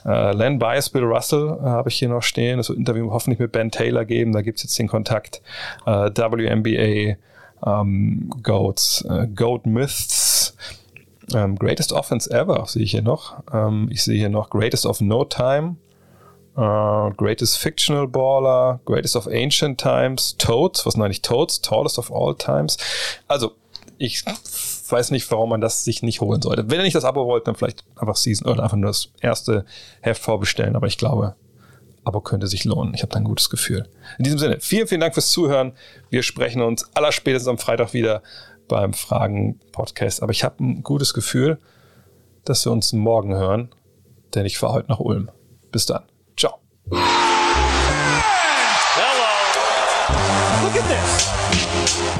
[0.05, 2.59] Äh, Len Bias, Bill Russell äh, habe ich hier noch stehen.
[2.59, 4.33] Das wird Interview hoffentlich mit Ben Taylor geben.
[4.33, 5.43] Da gibt es jetzt den Kontakt.
[5.87, 7.17] Äh, WNBA
[7.67, 10.57] ähm, Goats, äh, Goat Myths.
[11.35, 13.43] Ähm, Greatest Offense Ever sehe ich hier noch.
[13.53, 15.77] Ähm, ich sehe hier noch Greatest of No Time.
[16.57, 21.63] Uh, greatest Fictional Baller, Greatest of Ancient Times, Toads, was sind eigentlich Toads?
[21.63, 22.77] Tallest of All Times.
[23.29, 23.53] Also,
[24.01, 24.25] ich
[24.89, 26.71] weiß nicht, warum man das sich nicht holen sollte.
[26.71, 29.67] Wenn ihr nicht das Abo wollt, dann vielleicht einfach Season oder einfach nur das erste
[30.01, 30.75] Heft vorbestellen.
[30.75, 31.37] Aber ich glaube,
[32.05, 32.95] Abo könnte sich lohnen.
[32.95, 33.91] Ich habe da ein gutes Gefühl.
[34.17, 35.73] In diesem Sinne, vielen, vielen Dank fürs Zuhören.
[36.09, 38.23] Wir sprechen uns allerspätestens am Freitag wieder
[38.69, 40.23] beim Fragen-Podcast.
[40.23, 41.59] Aber ich habe ein gutes Gefühl,
[42.47, 43.69] dass wir uns morgen hören,
[44.35, 45.31] denn ich fahre heute nach Ulm.
[45.73, 46.05] Bis dann.
[46.39, 46.55] Ciao.
[46.89, 47.01] Hello.
[50.63, 52.20] Look at this.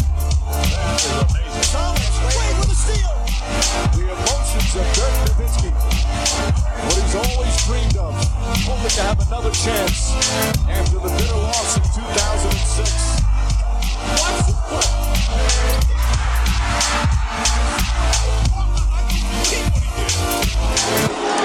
[8.91, 10.13] Hoping to have another chance
[10.69, 13.23] after the bitter loss in 2006.
[14.19, 14.91] Watch the play.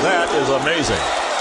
[0.02, 1.35] That is amazing.